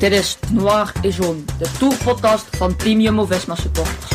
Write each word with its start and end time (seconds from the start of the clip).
Dit 0.00 0.12
is 0.12 0.38
Noir 0.52 0.92
et 1.02 1.14
Jaune, 1.14 1.44
de 1.58 1.70
tourpodcast 1.78 2.56
van 2.56 2.76
Team 2.76 3.00
Jumbo-Visma 3.00 3.54
supporters. 3.54 4.10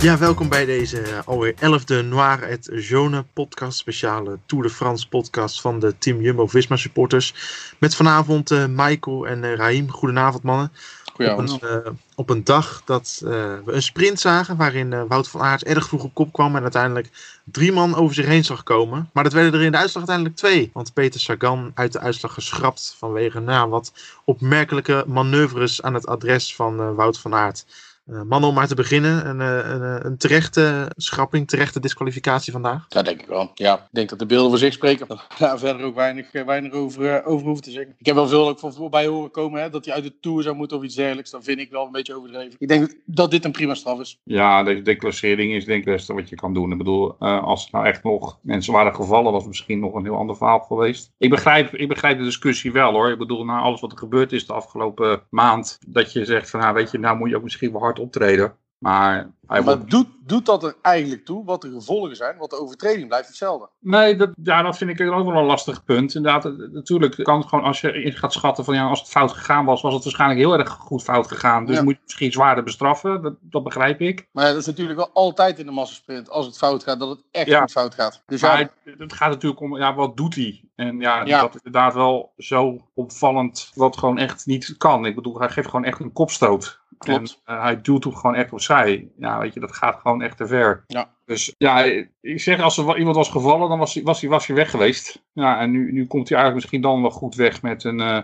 Ja, 0.00 0.18
welkom 0.18 0.48
bij 0.48 0.64
deze 0.64 1.00
eh, 1.00 1.18
alweer 1.24 1.54
elfde 1.58 2.02
Noir 2.02 2.42
et 2.42 2.68
Jaune 2.72 3.24
podcast, 3.32 3.78
speciale 3.78 4.38
Tour 4.46 4.62
de 4.62 4.70
France 4.70 5.08
podcast 5.08 5.60
van 5.60 5.78
de 5.78 5.94
Team 5.98 6.20
Jumbo-Visma 6.20 6.76
supporters. 6.76 7.34
Met 7.78 7.94
vanavond 7.94 8.50
eh, 8.50 8.64
Michael 8.68 9.26
en 9.26 9.42
uh, 9.42 9.54
Raim. 9.54 9.90
Goedenavond 9.90 10.42
mannen. 10.42 10.72
Goedenavond. 11.14 11.52
Op 11.52 11.62
een, 11.62 11.84
eh, 11.84 11.90
op 12.14 12.30
een 12.30 12.44
dag 12.44 12.82
dat 12.84 13.20
eh, 13.24 13.30
we 13.64 13.72
een 13.72 13.82
sprint 13.82 14.20
zagen 14.20 14.56
waarin 14.56 14.92
eh, 14.92 15.02
Wout 15.08 15.28
van 15.28 15.40
Aert 15.40 15.64
erg 15.64 15.88
vroeg 15.88 16.04
op 16.04 16.14
kop 16.14 16.32
kwam 16.32 16.56
en 16.56 16.62
uiteindelijk 16.62 17.10
drie 17.44 17.72
man 17.72 17.94
over 17.94 18.14
zich 18.14 18.26
heen 18.26 18.44
zag 18.44 18.62
komen. 18.62 19.10
Maar 19.12 19.24
dat 19.24 19.32
werden 19.32 19.52
er 19.52 19.66
in 19.66 19.72
de 19.72 19.78
uitslag 19.78 20.08
uiteindelijk 20.08 20.36
twee. 20.36 20.70
Want 20.72 20.92
Peter 20.92 21.20
Sagan 21.20 21.72
uit 21.74 21.92
de 21.92 22.00
uitslag 22.00 22.34
geschrapt 22.34 22.94
vanwege 22.98 23.40
nou, 23.40 23.70
wat 23.70 23.92
opmerkelijke 24.24 25.04
manoeuvres 25.06 25.82
aan 25.82 25.94
het 25.94 26.06
adres 26.06 26.54
van 26.54 26.94
Wout 26.94 27.18
van 27.18 27.34
Aert. 27.34 27.66
Uh, 28.06 28.22
mannen, 28.22 28.48
om 28.48 28.54
maar 28.54 28.66
te 28.66 28.74
beginnen, 28.74 29.28
een, 29.28 29.40
eh, 29.40 29.72
een, 29.72 29.82
eh, 29.82 30.04
een 30.04 30.16
terechte 30.16 30.90
schrapping, 30.96 31.48
terechte 31.48 31.80
disqualificatie 31.80 32.52
vandaag. 32.52 32.88
Dat 32.88 33.04
denk 33.04 33.20
ik 33.20 33.26
wel. 33.26 33.50
Ja, 33.54 33.74
ik 33.74 33.88
denk 33.90 34.08
dat 34.08 34.18
de 34.18 34.26
beelden 34.26 34.50
voor 34.50 34.58
zich 34.58 34.72
spreken. 34.72 35.06
Daar 35.38 35.58
verder 35.58 35.86
ook 35.86 35.94
weinig, 35.94 36.32
weinig 36.32 36.72
over, 36.72 37.24
over 37.24 37.46
hoeven 37.46 37.64
te 37.64 37.70
zeggen. 37.70 37.94
Ik 37.98 38.06
heb 38.06 38.14
wel 38.14 38.28
veel 38.28 38.48
ook 38.48 38.58
van 38.58 38.72
voorbij 38.72 39.06
horen 39.06 39.30
komen 39.30 39.62
hè, 39.62 39.70
dat 39.70 39.84
hij 39.84 39.94
uit 39.94 40.04
de 40.04 40.20
Tour 40.20 40.42
zou 40.42 40.56
moeten 40.56 40.76
of 40.76 40.82
iets 40.82 40.94
dergelijks. 40.94 41.30
Dat 41.30 41.44
vind 41.44 41.58
ik 41.58 41.70
wel 41.70 41.86
een 41.86 41.92
beetje 41.92 42.16
overdreven. 42.16 42.56
Ik 42.58 42.68
denk 42.68 42.94
dat 43.04 43.30
dit 43.30 43.44
een 43.44 43.52
prima 43.52 43.74
straf 43.74 44.00
is. 44.00 44.20
Ja, 44.24 44.62
de 44.62 44.82
declassering 44.82 45.52
is 45.52 45.64
denk 45.64 45.78
ik 45.78 45.84
het 45.84 45.94
beste 45.94 46.14
wat 46.14 46.28
je 46.28 46.36
kan 46.36 46.54
doen. 46.54 46.72
Ik 46.72 46.78
bedoel, 46.78 47.16
eh, 47.18 47.42
als 47.42 47.64
er 47.64 47.70
nou 47.72 47.86
echt 47.86 48.02
nog 48.02 48.38
mensen 48.42 48.72
waren 48.72 48.94
gevallen, 48.94 49.32
was 49.32 49.40
het 49.40 49.50
misschien 49.50 49.80
nog 49.80 49.94
een 49.94 50.04
heel 50.04 50.16
ander 50.16 50.36
verhaal 50.36 50.60
geweest. 50.60 51.12
Ik 51.18 51.30
begrijp, 51.30 51.74
ik 51.74 51.88
begrijp 51.88 52.18
de 52.18 52.24
discussie 52.24 52.72
wel 52.72 52.92
hoor. 52.92 53.10
Ik 53.10 53.18
bedoel, 53.18 53.44
na 53.44 53.58
alles 53.58 53.80
wat 53.80 53.92
er 53.92 53.98
gebeurd 53.98 54.32
is 54.32 54.46
de 54.46 54.52
afgelopen 54.52 55.22
maand, 55.30 55.78
dat 55.86 56.12
je 56.12 56.24
zegt 56.24 56.50
van, 56.50 56.60
nou 56.60 56.74
weet 56.74 56.90
je, 56.90 56.98
nou 56.98 57.16
moet 57.16 57.28
je 57.28 57.36
ook 57.36 57.42
misschien 57.42 57.72
wel 57.72 57.80
hard 57.80 57.93
optreden. 57.98 58.56
Maar 58.78 59.14
hij 59.46 59.62
maar 59.62 59.62
wordt... 59.76 59.90
doet, 59.90 60.06
doet 60.26 60.46
dat 60.46 60.64
er 60.64 60.74
eigenlijk 60.82 61.24
toe? 61.24 61.44
Wat 61.44 61.62
de 61.62 61.70
gevolgen 61.70 62.16
zijn? 62.16 62.36
Want 62.38 62.50
de 62.50 62.60
overtreding 62.60 63.08
blijft 63.08 63.28
hetzelfde. 63.28 63.68
Nee, 63.80 64.16
dat, 64.16 64.30
ja, 64.42 64.62
dat 64.62 64.76
vind 64.76 64.90
ik 65.00 65.10
ook 65.10 65.26
wel 65.26 65.36
een 65.40 65.44
lastig 65.44 65.84
punt. 65.84 66.14
Inderdaad, 66.14 66.44
natuurlijk 66.72 67.24
kan 67.24 67.38
het 67.38 67.48
gewoon 67.48 67.64
als 67.64 67.80
je 67.80 68.02
in 68.02 68.12
gaat 68.12 68.32
schatten 68.32 68.64
van 68.64 68.74
ja, 68.74 68.88
als 68.88 69.00
het 69.00 69.08
fout 69.08 69.32
gegaan 69.32 69.64
was, 69.64 69.82
was 69.82 69.94
het 69.94 70.04
waarschijnlijk 70.04 70.40
heel 70.40 70.58
erg 70.58 70.70
goed 70.70 71.02
fout 71.02 71.26
gegaan. 71.26 71.66
Dus 71.66 71.76
Ja. 71.76 71.82
moet 71.82 71.94
je 71.94 72.00
misschien 72.04 72.32
zwaarder 72.32 72.64
bestraffen. 72.64 73.22
Dat, 73.22 73.34
dat 73.40 73.62
begrijp 73.64 74.00
ik. 74.00 74.28
Maar 74.32 74.44
ja, 74.44 74.50
dat 74.50 74.60
is 74.60 74.66
natuurlijk 74.66 74.98
wel 74.98 75.10
altijd 75.12 75.58
in 75.58 75.66
de 75.66 75.72
massasprint. 75.72 76.30
Als 76.30 76.46
het 76.46 76.56
fout 76.56 76.82
gaat, 76.82 76.98
dat 76.98 77.08
het 77.08 77.22
echt 77.30 77.46
Ja. 77.48 77.60
goed 77.60 77.70
fout 77.72 77.94
gaat. 77.94 78.22
Dus 78.26 78.42
Maar 78.42 78.60
ja, 78.60 78.70
het, 78.84 78.98
het 78.98 79.12
gaat 79.12 79.30
natuurlijk 79.30 79.60
om, 79.60 79.76
ja, 79.76 79.94
wat 79.94 80.16
doet 80.16 80.34
hij? 80.34 80.64
En 80.74 81.00
ja, 81.00 81.24
Ja. 81.24 81.40
dat 81.40 81.54
is 81.54 81.60
inderdaad 81.62 81.94
wel 81.94 82.32
zo 82.36 82.88
opvallend 82.94 83.70
wat 83.74 83.96
gewoon 83.96 84.18
echt 84.18 84.46
niet 84.46 84.74
kan. 84.76 85.06
Ik 85.06 85.14
bedoel, 85.14 85.38
hij 85.38 85.48
geeft 85.48 85.68
gewoon 85.68 85.84
echt 85.84 86.00
een 86.00 86.12
kopstoot. 86.12 86.82
Klopt. 87.04 87.40
En 87.44 87.54
eh, 87.56 87.62
hij 87.62 87.80
duwt 87.80 88.04
hem 88.04 88.14
gewoon 88.14 88.34
echt 88.34 88.52
opzij. 88.52 89.08
Ja, 89.18 89.38
weet 89.38 89.54
je, 89.54 89.60
dat 89.60 89.76
gaat 89.76 90.00
gewoon 90.00 90.22
echt 90.22 90.36
te 90.36 90.46
ver. 90.46 90.84
Ja. 90.86 91.10
Dus 91.24 91.54
ja, 91.58 91.84
ik 92.20 92.40
zeg, 92.40 92.60
als 92.60 92.78
er 92.78 92.98
iemand 92.98 93.16
was 93.16 93.28
gevallen, 93.30 93.68
dan 93.68 93.78
was 93.78 93.94
hij, 93.94 94.02
was 94.02 94.20
hij, 94.20 94.30
was 94.30 94.46
hij 94.46 94.56
weg 94.56 94.70
geweest. 94.70 95.22
Ja, 95.32 95.60
en 95.60 95.70
nu, 95.70 95.92
nu 95.92 96.06
komt 96.06 96.28
hij 96.28 96.38
eigenlijk 96.38 96.54
misschien 96.54 96.80
dan 96.80 97.00
wel 97.02 97.10
goed 97.10 97.34
weg 97.34 97.62
met 97.62 97.84
een, 97.84 98.00
eh, 98.00 98.20